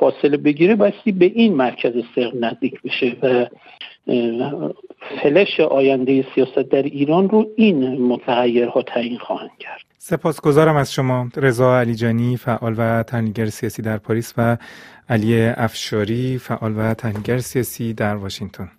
فاصله 0.00 0.36
بگیره 0.36 0.74
بایستی 0.76 1.12
به 1.12 1.24
این 1.24 1.54
مرکز 1.54 1.92
سقل 2.14 2.44
نزدیک 2.44 2.82
بشه. 2.82 3.16
و 3.22 3.46
فلش 5.22 5.60
آینده 5.60 6.24
سیاست 6.34 6.58
در 6.58 6.82
ایران 6.82 7.28
رو 7.28 7.46
این 7.56 8.02
متغیرها 8.02 8.82
تعیین 8.82 9.18
خواهند 9.18 9.50
کرد. 9.58 9.80
سپاسگزارم 9.98 10.76
از 10.76 10.92
شما 10.92 11.28
رضا 11.36 11.80
علیجانی 11.80 12.36
فعال 12.36 12.74
و 12.78 13.02
تحلیلگر 13.02 13.46
سیاسی 13.46 13.82
در 13.82 13.98
پاریس 13.98 14.34
و 14.36 14.56
علی 15.08 15.42
افشاری 15.42 16.38
فعال 16.38 16.74
و 16.76 16.94
تحلیلگر 16.94 17.38
سیاسی 17.38 17.94
در 17.94 18.14
واشنگتن. 18.14 18.70